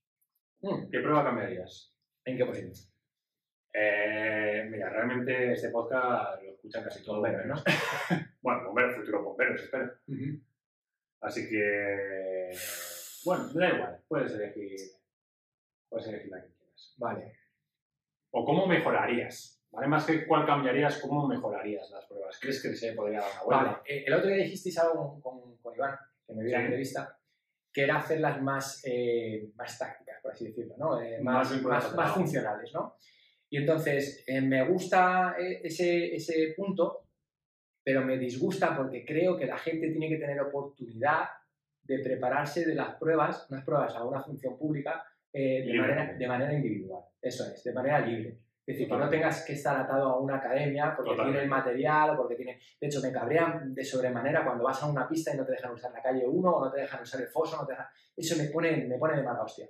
[0.61, 0.89] Hmm.
[0.91, 1.93] ¿Qué prueba cambiarías?
[2.23, 2.73] ¿En qué posición?
[3.73, 7.55] Eh, mira, realmente este podcast lo escuchan casi todos bomberos, ¿no?
[8.41, 9.91] bueno, bomberos, futuros bomberos, espero.
[11.21, 12.51] Así que,
[13.25, 14.75] bueno, da igual, puedes elegir,
[15.89, 16.93] puedes elegir la que quieras.
[16.97, 17.33] Vale.
[18.31, 19.61] ¿O cómo mejorarías?
[19.71, 19.87] ¿Vale?
[19.87, 22.39] Más que cuál cambiarías, ¿cómo mejorarías las pruebas?
[22.39, 23.63] ¿Crees que se podría dar una vuelta?
[23.63, 25.95] Vale, eh, el otro día dijisteis algo con, con, Iván,
[26.25, 27.19] que me vio en la entrevista,
[27.71, 31.01] que era hacerlas más, eh, más tácticas, por así decirlo, ¿no?
[31.01, 32.95] Eh, más, más, más, funcionales, ¿no?
[33.49, 37.07] Y entonces, me gusta ese, ese punto,
[37.81, 41.29] pero me disgusta porque creo que la gente tiene que tener oportunidad
[41.87, 46.53] de prepararse de las pruebas, unas pruebas a una función pública, de, manera, de manera
[46.53, 47.03] individual.
[47.21, 48.37] Eso es, de manera libre.
[48.67, 52.09] Es decir, que no tengas que estar atado a una academia porque tiene el material
[52.09, 52.59] o porque tiene...
[52.81, 55.71] De hecho, me cabrean de sobremanera cuando vas a una pista y no te dejan
[55.71, 57.87] usar la calle 1 o no te dejan usar el foso, no te dejan...
[58.17, 59.67] Eso me pone, me pone de mala hostia.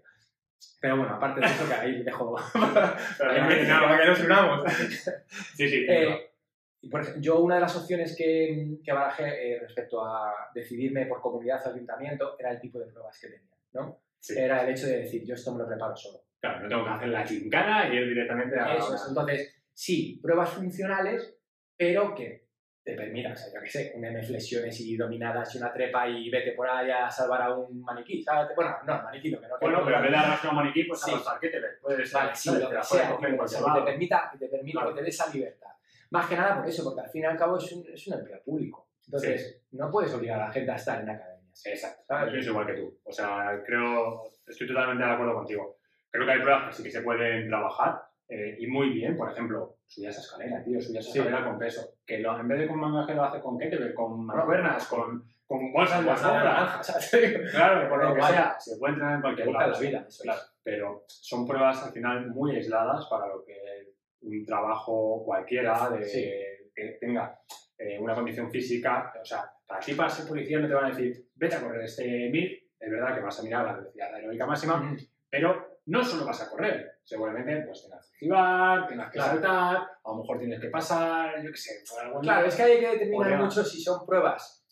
[0.82, 2.36] Pero bueno, aparte de eso que ahí dejo...
[3.20, 4.74] para que nos unamos.
[5.54, 5.86] sí, sí.
[5.88, 6.27] Eh,
[6.90, 11.22] por ejemplo, yo una de las opciones que, que barajé eh, respecto a decidirme por
[11.22, 14.00] comunidad o ayuntamiento era el tipo de pruebas que tenía, ¿no?
[14.30, 16.20] Era el hecho de decir, yo esto me lo preparo solo.
[16.40, 18.76] Claro, no tengo que hacer la chincana y ir directamente a...
[18.76, 19.06] Eso es.
[19.08, 21.38] Entonces, sí, pruebas funcionales,
[21.76, 22.48] pero que
[22.88, 26.08] te permitan, o sea, yo qué sé, una M flexiones y dominadas y una trepa
[26.08, 28.56] y vete por ahí a salvar a un maniquí, ¿sabes?
[28.56, 29.56] Bueno, no, maniquí no, que no.
[29.60, 31.12] Bueno, pero en vez de arrastrar un maniquí, pues sí.
[31.12, 31.80] a ¿qué te ves?
[31.82, 35.10] Puedes vale, sí, lo que sea, que, te permita, que te permita, que te dé
[35.10, 35.72] esa libertad.
[36.12, 38.14] Más que nada por eso, porque al fin y al cabo es un, es un
[38.14, 38.90] empleo público.
[39.06, 41.66] Entonces, no puedes obligar a la gente a estar en academias.
[41.66, 42.26] Exacto.
[42.26, 43.00] Yo pienso igual que tú.
[43.04, 45.78] O sea, creo, estoy totalmente de acuerdo contigo
[46.18, 49.16] creo que hay pruebas que sí que se pueden trabajar eh, y muy bien.
[49.16, 51.94] Por ejemplo, subir esa escalera, tío, subir esa escalera con peso.
[52.06, 55.72] Que lo, en vez de con mangaje lo hace con kettlebell, con mancuernas, con, con
[55.72, 56.82] bolsas de azúcar.
[57.52, 59.72] claro, por lo que sea, se puede entrenar en cualquier lado.
[59.72, 63.77] La vida, claro, pero son pruebas al final muy aisladas para lo que
[64.22, 67.40] un trabajo cualquiera de, que tenga
[67.78, 69.14] eh, una condición física.
[69.22, 71.84] O sea, para ti, para ser policía, no te van a decir, vete a correr
[71.84, 72.64] este mil.
[72.80, 74.96] Es verdad que vas a mirar la velocidad aeróbica máxima,
[75.30, 80.10] pero no solo vas a correr, seguramente pues tengas que esquivar, tengas que saltar, a
[80.10, 81.84] lo mejor tienes que pasar, yo qué sé.
[82.22, 84.66] claro, es que hay que determinar mucho si son pruebas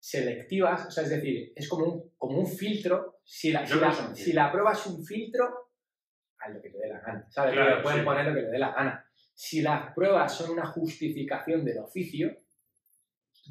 [0.00, 3.66] selectivas, o sea, es decir, es como un, como un filtro, si la,
[4.14, 5.69] si la, prueba es un filtro,
[6.40, 7.52] a lo que te dé la gana, ¿sabes?
[7.54, 9.06] Claro, pueden poner lo que le dé la gana.
[9.34, 12.36] Si las pruebas son una justificación del oficio,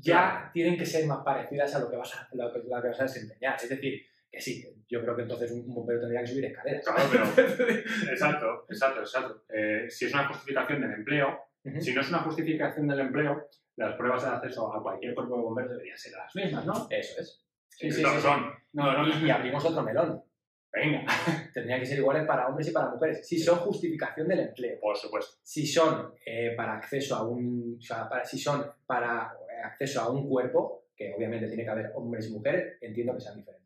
[0.01, 2.87] ya tienen que ser más parecidas a lo que vas a, lo que, lo que
[2.87, 3.55] vas a desempeñar.
[3.55, 6.83] Es decir, que sí, yo creo que entonces un bombero tendría que subir escaleras.
[6.85, 7.25] Claro, pero.
[8.11, 9.43] exacto, exacto, exacto.
[9.49, 11.39] Eh, si es una justificación del empleo,
[11.79, 15.41] si no es una justificación del empleo, las pruebas de acceso a cualquier cuerpo de
[15.41, 16.87] bomberos deberían ser las mismas, ¿no?
[16.89, 17.45] Eso es.
[17.69, 18.51] Sí, sí, sí, son.
[18.73, 20.21] No, no, y abrimos otro melón.
[20.71, 21.05] Venga.
[21.53, 23.27] Tendrían que ser iguales para hombres y para mujeres.
[23.27, 24.79] Si son justificación del empleo.
[24.79, 25.37] Por supuesto.
[25.43, 27.77] Si son eh, para acceso a un.
[27.79, 31.69] O sea, para, si son para eh, acceso a un cuerpo, que obviamente tiene que
[31.69, 33.59] haber hombres y mujeres, entiendo que sean diferentes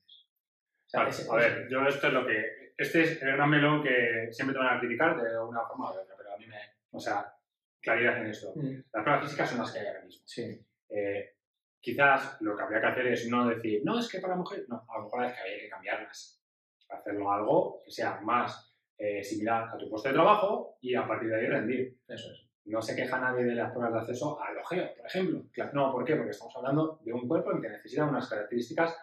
[0.94, 2.74] a ver, yo esto es lo que.
[2.78, 5.94] Este es el gran melón que siempre te van a criticar de una forma u
[5.94, 6.58] otra, pero a mí me.
[6.92, 7.34] O sea,
[7.82, 8.54] claridad en esto.
[8.56, 8.84] Mm.
[8.92, 10.24] Las pruebas físicas son las que hay ahora mismo.
[10.26, 10.66] Sí.
[10.90, 11.36] Eh,
[11.80, 14.86] quizás lo que habría que hacer es no decir, no, es que para mujeres, no,
[14.88, 16.43] a lo mejor es que habría que cambiarlas.
[16.90, 21.30] Hacerlo algo que sea más eh, similar a tu puesto de trabajo y a partir
[21.30, 21.98] de ahí rendir.
[22.08, 22.48] Eso es.
[22.66, 25.44] No se queja nadie de las pruebas de acceso al ojeo, por ejemplo.
[25.74, 26.16] No, ¿por qué?
[26.16, 28.96] Porque estamos hablando de un cuerpo en que necesita unas características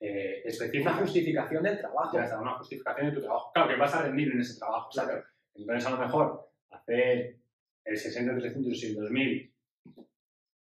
[0.00, 1.00] eh, Una específicas.
[1.00, 2.16] justificación del trabajo.
[2.16, 3.50] Ya está, una justificación de tu trabajo.
[3.52, 4.88] Claro, que vas a rendir en ese trabajo.
[4.92, 5.24] Claro.
[5.54, 7.36] Entonces, a lo mejor, hacer
[7.84, 9.54] el 60-300 y el 2000,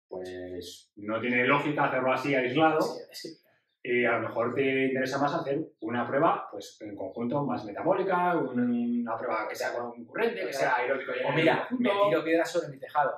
[0.09, 2.83] pues no tiene lógica hacerlo así aislado.
[3.12, 3.29] Sí,
[3.85, 8.37] Y a lo mejor te interesa más hacer una prueba pues, en conjunto más metabólica,
[8.37, 12.51] un- una prueba que sea concurrente, que sea aeróbico y O mira, me tiro piedras
[12.51, 13.12] sobre mi tejado.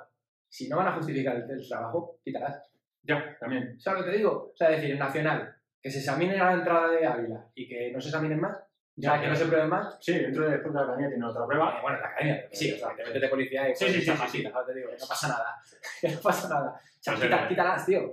[0.49, 2.71] Si no van a justificar el, el trabajo, quítalas.
[3.03, 3.79] Ya, también.
[3.79, 4.51] ¿Sabes lo que te digo?
[4.55, 7.93] O sea, decir, en nacional, que se examinen a la entrada de Ávila y que
[7.93, 8.57] no se examinen más,
[8.97, 9.99] Ya, o sea, que no se prueben más.
[10.01, 11.77] Sí, dentro de después de la academia tiene otra prueba.
[11.77, 14.01] Eh, bueno, en la academia, sí, o sea, te metes de policía y Sí, sí,
[14.01, 14.43] sí, sí, sí.
[14.45, 14.67] ¿sabes?
[14.69, 15.57] Te digo, no pasa nada.
[16.15, 16.71] No pasa nada.
[16.71, 18.13] O sea, sea, quita- quítalas, tío.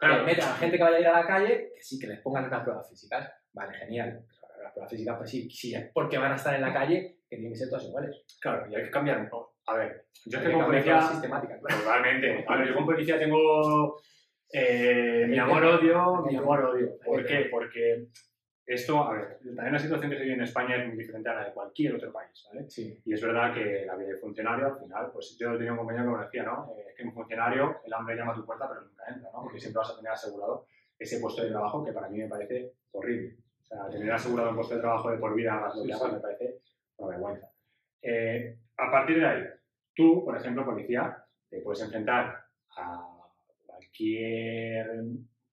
[0.00, 0.24] Claro.
[0.24, 2.20] Que metan a gente que vaya a ir a la calle, que sí, que les
[2.20, 3.30] pongan las pruebas físicas.
[3.52, 4.24] Vale, genial.
[4.40, 7.18] Pero Las pruebas físicas, pues sí, sí, es porque van a estar en la calle,
[7.28, 8.24] que tienen que ser todas iguales.
[8.40, 9.56] Claro, y hay que cambiar un poco.
[9.66, 10.92] A ver, yo Hay que como policía...
[10.92, 11.82] pruebas sistemáticas, claro.
[11.82, 12.44] Totalmente.
[12.48, 14.00] A ver, yo con policía tengo
[14.52, 16.98] eh, mi amor-odio, mi amor-odio.
[17.04, 17.48] ¿Por qué?
[17.50, 18.06] Porque
[18.66, 21.34] esto, a ver, también la situación que se vive en España es muy diferente a
[21.34, 22.70] la de cualquier otro país, ¿vale?
[22.70, 23.00] Sí.
[23.04, 26.12] Y es verdad que la vida de funcionario, al final, pues yo tenía un compañero
[26.12, 26.72] que me decía, ¿no?
[26.76, 29.42] Eh, que un funcionario, el hambre llama a tu puerta, pero nunca entra, ¿no?
[29.42, 30.66] Porque siempre vas a tener asegurado
[30.98, 33.36] ese puesto de trabajo que para mí me parece horrible.
[33.62, 36.12] O sea, tener asegurado un puesto de trabajo de por vida, hagas lo que hagas,
[36.12, 36.58] me parece
[36.98, 37.48] una vergüenza.
[38.02, 39.44] Eh, a partir de ahí,
[39.94, 42.44] tú, por ejemplo, policía, te puedes enfrentar
[42.76, 43.16] a
[43.66, 44.90] cualquier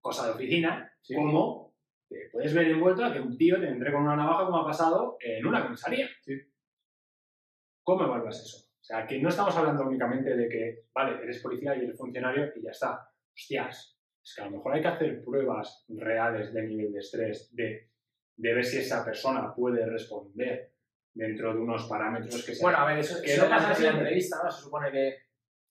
[0.02, 1.16] cosa de oficina, Sí.
[1.16, 1.67] como
[2.10, 4.66] te puedes ver envuelto a que un tío te entre con una navaja como ha
[4.66, 6.08] pasado en una comisaría.
[7.84, 8.66] ¿Cómo evalúas eso?
[8.80, 12.52] O sea, que no estamos hablando únicamente de que, vale, eres policía y eres funcionario
[12.56, 13.10] y ya está.
[13.34, 17.54] Hostias, es que a lo mejor hay que hacer pruebas reales de nivel de estrés,
[17.54, 17.90] de,
[18.38, 20.74] de ver si esa persona puede responder
[21.14, 22.62] dentro de unos parámetros que sean.
[22.64, 24.00] Bueno, a ver, eso, Que eso no pasa en la siempre.
[24.02, 24.52] entrevista, ¿no?
[24.52, 25.16] Se supone que,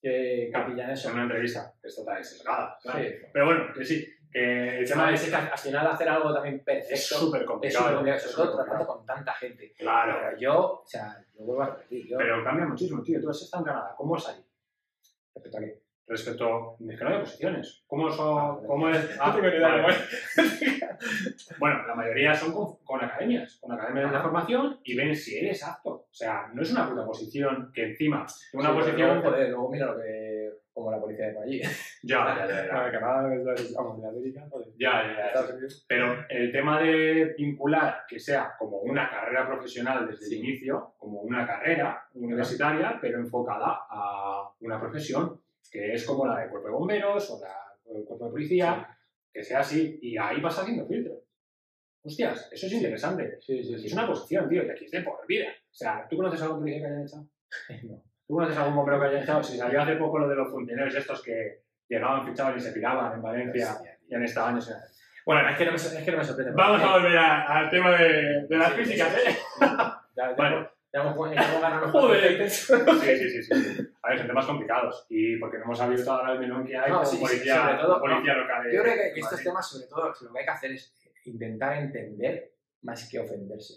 [0.01, 0.11] que,
[0.47, 1.09] que Claro, pillan eso.
[1.09, 2.79] en una entrevista, que esto está sesgada.
[2.83, 2.99] claro.
[3.01, 3.15] Sí.
[3.33, 6.57] Pero bueno, que sí, que el tema de es que al final hacer algo también
[6.57, 7.83] es perfecto súper es complicado.
[7.85, 9.73] súper complicado, sobre todo súper tratando con tanta gente.
[9.79, 13.21] Claro, Pero yo, o sea, yo vuelvo a repetir, yo pero cambia muchísimo, tío.
[13.21, 14.45] Tú has estado en Canadá, ¿cómo es ahí?
[15.35, 15.83] respecto a qué.
[16.09, 17.83] Respecto, es que no hay oposiciones.
[17.89, 19.19] ¿Cómo, son, Ah, cómo es?
[19.19, 19.89] Vale.
[19.89, 21.57] es.
[21.59, 24.23] Bueno, la mayoría son con, con academias, con academias de Ajá.
[24.25, 25.91] formación y ven si eres apto.
[25.91, 29.09] O sea, no es una puta posición que encima, una Sí, posición...
[29.15, 30.36] luego, joder, luego mira lo que...
[30.77, 31.59] como la policía de por allí.
[32.03, 32.91] Ya, ya, ya, ya.
[32.93, 33.31] Canadá,
[33.75, 34.69] vamos, de América, joder.
[34.79, 35.47] Ya, ya, ya.
[35.89, 40.35] Pero el tema de vincular que sea como una carrera profesional desde Sí.
[40.35, 45.41] el inicio, como una carrera universitaria, pero enfocada a una profesión
[45.73, 47.55] que es como la de cuerpo de bomberos o la
[47.95, 48.99] del cuerpo de policía,
[49.33, 49.99] que sea así.
[50.03, 51.23] Y ahí vas haciendo filtro.
[52.03, 53.39] Hostias, eso es interesante.
[53.41, 53.87] Sí, sí, sí.
[53.87, 55.47] es una posición, tío, y aquí es de por vida.
[55.49, 57.27] O sea, ¿tú conoces a algún policía que haya echado?
[57.89, 58.03] No.
[58.27, 59.43] ¿Tú conoces algún bombero que haya echado?
[59.43, 63.13] Si salió hace poco lo de los funcionarios estos que llegaban, fichaban y se piraban
[63.15, 63.77] en Valencia
[64.09, 64.73] y han estado años.
[65.25, 66.53] Bueno, es que no me, es que no me sorprende.
[66.55, 69.37] Vamos a volver a- al tema de, de las Sí, físicas, sí, ¿eh?
[69.61, 70.69] Ya, ya, Vale.
[70.93, 72.51] ya hemos, ya hemos ganado los Joder.
[72.51, 72.73] Sí,
[73.19, 73.89] sí, sí, sí.
[74.03, 75.07] A ver, son temas complicados.
[75.09, 77.63] Y porque no hemos abierto ahora el menú que hay No, con sí, sí, policía,
[77.63, 78.65] sobre todo, policía local.
[78.65, 79.45] de- Yo creo que de estos Madrid.
[79.45, 82.53] temas, sobre todo, lo que hay que hacer es intentar entender
[82.83, 83.75] más que ofenderse.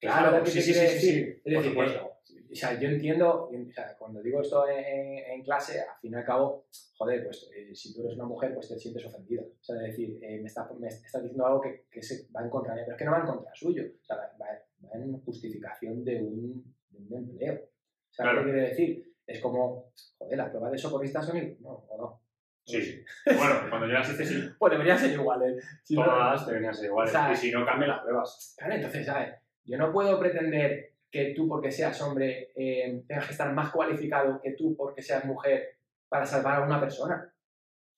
[0.00, 1.00] Claro, ¿Sabes lo que sí, te sí, sí, sí, decir?
[1.14, 2.09] sí, Es por decir, supuesto.
[2.50, 6.16] O sea, yo entiendo, o sea, cuando digo esto en, en- clase, al fin y
[6.16, 9.42] al cabo, joder, pues eh, si tú eres una mujer, pues te sientes ofendida.
[9.42, 12.42] O sea, es decir, eh, me, está, me estás diciendo algo que, que se va
[12.42, 13.84] en contra de pero es que no va en contra suyo.
[14.00, 17.54] O sea, va, va en justificación de un, de un empleo.
[17.54, 18.44] O sea, Claro.
[18.44, 19.14] ¿qué quiere decir?
[19.26, 21.60] Es como, joder, las pruebas de socorristas son iguales.
[21.60, 22.22] No, o no.
[22.66, 23.04] Sí, sí.
[23.26, 25.64] Bueno, cuando a este sí, Pues deberían ser iguales.
[25.84, 27.14] Si no- todas deberían ser iguales.
[27.14, 28.54] O sea, y si no, cambian las pruebas.
[28.58, 29.34] Claro, entonces, ¿sabes?
[29.64, 34.40] Yo no puedo pretender que tú, porque seas hombre, eh, tengas que estar más cualificado
[34.40, 35.76] que tú, porque seas mujer,
[36.08, 37.32] para salvar a una persona.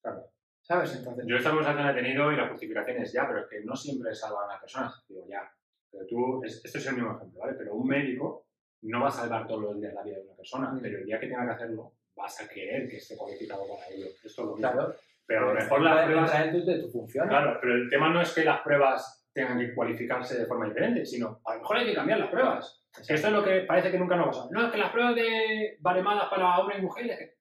[0.00, 0.24] Claro.
[0.62, 0.94] ¿Sabes?
[0.96, 3.60] Entonces, Yo esta conversación la he tenido y la justificación es ya, pero es que
[3.64, 4.92] no siempre salva a una persona.
[5.08, 5.50] Digo, ya.
[5.90, 7.54] Pero tú, es- esto es el mismo ejemplo, ¿vale?
[7.58, 8.46] Pero un médico
[8.82, 10.80] no va a salvar todos los días la vida de una persona, Mm.
[10.80, 14.06] pero el día que tenga que hacerlo, vas a creer que esté cualificado para ello.
[14.06, 14.58] Esto es lo mismo.
[14.58, 14.94] claro,
[15.26, 16.66] Pero a lo mejor las pruebas...
[16.66, 17.28] de tu función.
[17.28, 21.04] Claro, pero el tema no es que las pruebas tengan que cualificarse de forma diferente,
[21.06, 22.81] sino a lo mejor hay que cambiar las pruebas.
[23.00, 24.48] Esto es lo que parece que nunca nos pasa.
[24.50, 27.34] No, es que las pruebas de baremadas para hombres y mujeres...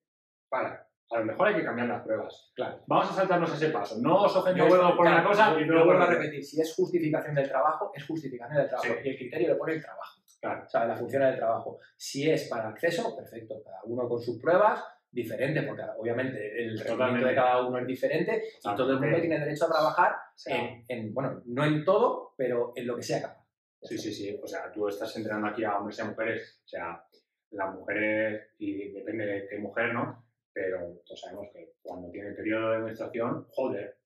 [0.49, 2.51] Para, a lo mejor hay que cambiar las pruebas.
[2.55, 2.79] Claro.
[2.87, 3.97] Vamos a saltarnos ese paso.
[3.99, 7.35] No os Yo huevo por una cosa y luego vuelvo a repetir, si es justificación
[7.35, 8.93] del trabajo, es justificación del trabajo.
[8.93, 8.99] Sí.
[9.03, 10.21] Y el criterio lo pone el trabajo.
[10.39, 10.63] Claro.
[10.65, 11.79] O sea, la función del trabajo.
[11.97, 13.61] Si es para acceso, perfecto.
[13.63, 18.43] Cada uno con sus pruebas, diferente, porque obviamente el rendimiento de cada uno es diferente
[18.63, 22.71] y todo el mundo tiene derecho a trabajar en, en, bueno, no en todo, pero
[22.75, 23.40] en lo que sea capaz.
[23.81, 24.39] Sí, sí, sí.
[24.41, 26.61] O sea, tú estás entrenando aquí a hombres y a mujeres.
[26.63, 27.03] O sea,
[27.51, 30.25] las mujeres, y depende de qué mujer, ¿no?
[30.53, 33.97] Pero todos sabemos que cuando tiene periodo de menstruación, joder,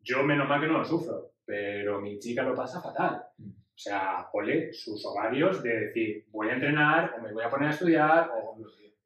[0.00, 3.24] yo menos mal que no lo sufro, pero mi chica lo pasa fatal.
[3.38, 7.68] O sea, ole sus horarios de decir, voy a entrenar o me voy a poner
[7.68, 8.56] a estudiar o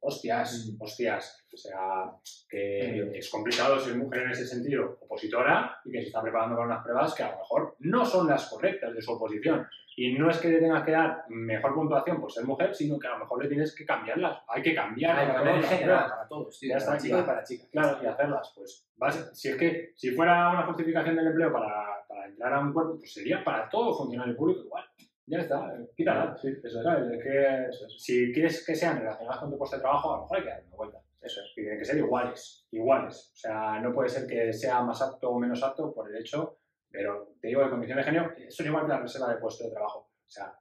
[0.01, 0.83] hostias, Mm.
[0.83, 1.45] hostias.
[1.53, 2.13] O sea,
[2.49, 6.67] que es complicado ser mujer en ese sentido, opositora, y que se está preparando para
[6.69, 9.67] unas pruebas que a lo mejor no son las correctas de su oposición.
[9.97, 13.09] Y no es que le tengas que dar mejor puntuación por ser mujer, sino que
[13.09, 14.39] a lo mejor le tienes que cambiarlas.
[14.49, 17.45] Hay que cambiar que para general, para todos, tío, Ya está, para chicos y para
[17.45, 17.69] chicas.
[17.71, 22.05] Claro, y hacerlas, pues, vas- si es que si fuera una justificación del empleo para,
[22.09, 24.85] para entrar a un cuerpo, pues sería para todo funcionario público igual.
[25.31, 26.37] Ya está, quítala.
[26.37, 27.13] Sí, eso es.
[27.13, 30.37] Es que si quieres que sean relacionadas con tu puesto de trabajo, a lo mejor
[30.39, 30.99] hay que dar una vuelta.
[31.23, 33.31] Eso es, que tienen que ser iguales, iguales.
[33.35, 36.59] O sea, no puede ser que sea más apto o menos apto por el hecho,
[36.91, 39.65] pero te digo, de condición de género, eso es igual que la reserva de puesto
[39.65, 40.01] de trabajo.
[40.27, 40.53] O sea,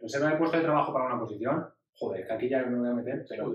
[0.00, 2.94] reserva de puesto de trabajo para una posición, joder, que aquí ya me voy a
[2.94, 3.54] meter, pero...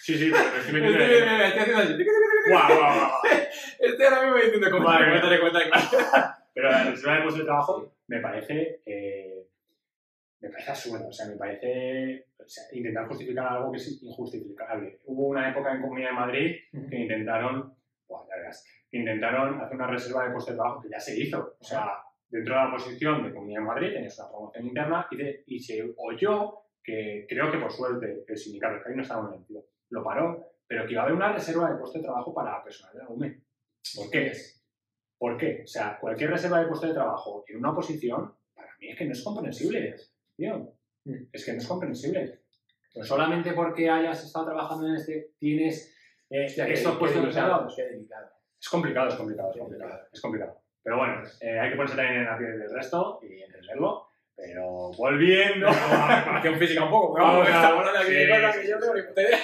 [0.00, 2.04] Sí, sí, pero estoy metiendo en el- Estoy haciendo así.
[2.48, 3.10] Guau, guau, guau.
[3.80, 4.98] Estoy ahora mismo diciendo mía.
[5.10, 6.26] cuéntale, cuéntale, cuéntale.
[6.54, 9.21] Pero la reserva de puesto de trabajo me parece, eh,
[10.42, 11.08] me parece absurdo.
[11.08, 15.00] O sea, me parece o sea, intentar justificar algo que es injustificable.
[15.06, 16.56] Hubo una época en Comunidad de Madrid
[16.90, 17.74] que intentaron,
[18.08, 21.18] buah, ya verás, que intentaron hacer una reserva de puesto de trabajo que ya se
[21.18, 21.56] hizo.
[21.60, 21.92] O sea,
[22.28, 25.58] dentro de la posición de Comunidad de Madrid tenías una promoción interna y, de- y
[25.60, 29.64] se oyó que creo que por suerte el sindicato, que ahí no estaba muy metido,
[29.90, 32.92] lo paró, pero que iba a haber una reserva de puesto de trabajo para personal
[32.94, 33.40] de la UME.
[33.94, 34.32] ¿Por qué?
[35.18, 35.60] ¿Por qué?
[35.62, 39.04] O sea, cualquier reserva de puesto de trabajo en una posición, para mí es que
[39.04, 39.94] no es comprensible.
[40.42, 40.74] Tío,
[41.32, 42.40] es que no es comprensible.
[42.92, 45.94] Pero solamente porque hayas estado trabajando en este, tienes
[46.28, 47.68] eh, Hostia, estos puestos delicado.
[48.60, 50.00] Es complicado, es complicado, es complicado.
[50.12, 50.60] Es complicado.
[50.82, 54.08] Pero bueno, eh, hay que ponerse también en la piel del resto y entenderlo.
[54.34, 55.68] Pero volviendo.
[55.68, 59.22] Preparación física un poco, Vamos a- aquí de sí, cosas que yo tengo ni puta
[59.22, 59.38] idea.